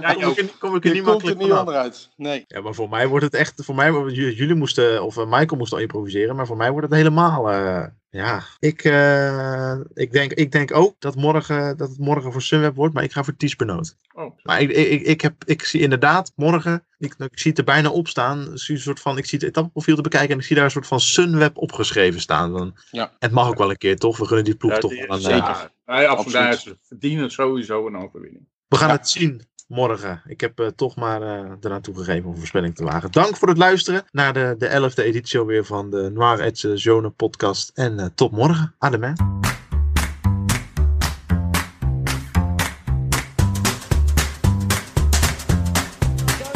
Ja, 0.00 0.12
kom, 0.12 0.22
ik, 0.30 0.36
er- 0.38 0.50
kom 0.58 0.76
ik 0.76 0.84
er 0.84 0.90
niet 0.92 1.02
er 1.02 1.08
makkelijk 1.10 1.38
niet 1.38 1.52
onderuit. 1.52 2.10
Nee. 2.16 2.44
Ja, 2.46 2.60
maar 2.60 2.74
voor 2.74 2.88
mij 2.88 3.06
wordt 3.08 3.24
het 3.24 3.34
echt. 3.34 3.64
Voor 3.64 3.74
mij, 3.74 3.92
jullie 4.12 4.54
moesten, 4.54 5.02
of 5.04 5.16
eh, 5.16 5.24
Michael 5.24 5.56
moest 5.58 5.72
al 5.72 5.78
improviseren, 5.78 6.36
maar 6.36 6.46
voor 6.46 6.56
mij 6.56 6.70
wordt 6.70 6.86
het 6.88 6.96
helemaal. 6.96 7.50
eh, 7.50 7.84
ja, 8.14 8.42
ik, 8.58 8.84
eh, 8.84 9.78
ik, 9.94 10.12
denk, 10.12 10.32
ik 10.32 10.52
denk 10.52 10.74
ook 10.76 10.94
dat, 10.98 11.16
morgen, 11.16 11.76
dat 11.76 11.88
het 11.88 11.98
morgen 11.98 12.32
voor 12.32 12.42
Sunweb 12.42 12.74
wordt, 12.74 12.94
maar 12.94 13.02
ik 13.02 13.12
ga 13.12 13.24
voor 13.24 13.36
Ties 13.36 13.56
Benoot. 13.56 13.96
Oh, 14.12 14.38
Maar 14.42 14.60
ik, 14.60 14.70
ik, 14.70 15.02
ik, 15.02 15.20
heb, 15.20 15.34
ik 15.44 15.62
zie 15.64 15.80
inderdaad 15.80 16.32
morgen, 16.36 16.84
ik, 16.98 17.14
ik 17.18 17.38
zie 17.38 17.50
het 17.50 17.58
er 17.58 17.64
bijna 17.64 17.90
op 17.90 18.08
staan. 18.08 18.52
Ik 18.52 18.58
zie, 18.58 18.74
een 18.74 18.80
soort 18.80 19.00
van, 19.00 19.18
ik 19.18 19.26
zie 19.26 19.38
het 19.38 19.48
etappeprofiel 19.48 19.96
te 19.96 20.02
bekijken 20.02 20.30
en 20.30 20.38
ik 20.38 20.44
zie 20.44 20.56
daar 20.56 20.64
een 20.64 20.70
soort 20.70 20.86
van 20.86 21.00
Sunweb 21.00 21.56
opgeschreven 21.58 22.20
staan. 22.20 22.52
Dan, 22.52 22.74
Ja. 22.90 23.12
Het 23.18 23.30
mag 23.32 23.48
ook 23.48 23.58
wel 23.58 23.70
een 23.70 23.76
keer, 23.78 23.96
toch? 23.96 24.18
We 24.18 24.26
gunnen 24.26 24.44
die 24.44 24.56
ploeg 24.56 24.72
ja, 24.72 24.78
toch 24.78 24.90
die- 24.90 25.06
wel 25.06 25.16
een, 25.16 25.22
zeker. 25.22 25.48
eh, 25.48 25.62
Nee, 25.86 26.06
absoluut. 26.08 26.36
Absoluut. 26.36 26.78
Ze 26.80 26.86
verdienen 26.88 27.30
sowieso 27.30 27.86
een 27.86 27.96
overwinning. 27.96 28.46
We 28.74 28.80
gaan 28.80 28.88
Ja. 28.88 28.94
het 28.96 29.08
zien 29.08 29.42
morgen. 29.68 30.22
Ik 30.26 30.40
heb 30.40 30.60
eh, 30.60 30.66
toch 30.66 30.96
maar 30.96 31.22
eh 31.22 31.50
eraan 31.60 31.80
toegegeven 31.80 32.24
om 32.24 32.30
een 32.30 32.36
voorspelling 32.38 32.74
te 32.74 32.84
wagen. 32.84 33.10
Dank 33.10 33.36
voor 33.36 33.48
het 33.48 33.56
luisteren 33.58 34.02
naar 34.12 34.32
de, 34.32 34.54
de 34.58 34.90
11e 34.90 35.04
editie 35.04 35.38
alweer 35.38 35.64
van 35.64 35.90
de 35.90 36.10
Noir 36.14 36.40
Edge 36.40 36.76
Zone 36.76 37.10
podcast. 37.10 37.70
En 37.74 37.98
eh, 37.98 38.06
tot 38.14 38.30
morgen. 38.32 38.74
Ademé. 38.78 39.12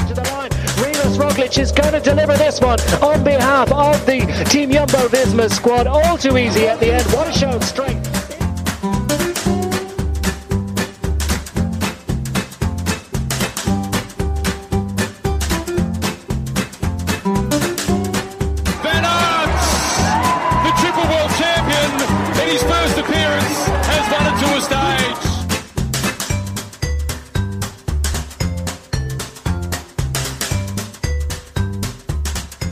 to 0.09 0.15
the 0.15 0.23
line. 0.23 0.51
Rimas 0.83 1.19
Roglic 1.19 1.57
is 1.59 1.73
going 1.73 1.93
to 1.93 2.01
deliver 2.01 2.35
this 2.37 2.61
one 2.61 2.79
on 3.03 3.23
behalf 3.25 3.73
of 3.73 4.05
the 4.07 4.21
Team 4.49 4.71
Jumbo 4.71 5.09
Visma 5.09 5.51
squad. 5.51 5.87
All 5.87 6.17
too 6.17 6.37
easy 6.37 6.67
at 6.67 6.81
the 6.81 6.93
end. 6.93 7.05
What 7.13 7.29
a 7.29 7.33
show 7.33 7.51
of 7.51 7.65
strength. 7.65 8.08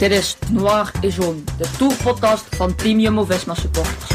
Dit 0.07 0.19
is 0.19 0.37
Noir 0.51 0.93
et 1.03 1.11
Jaune, 1.11 1.45
de 1.59 1.67
tourpodcast 1.79 2.55
van 2.57 2.75
Team 2.75 3.01
Jumbo 3.01 3.25
Visma 3.25 3.55
supporters. 3.55 4.06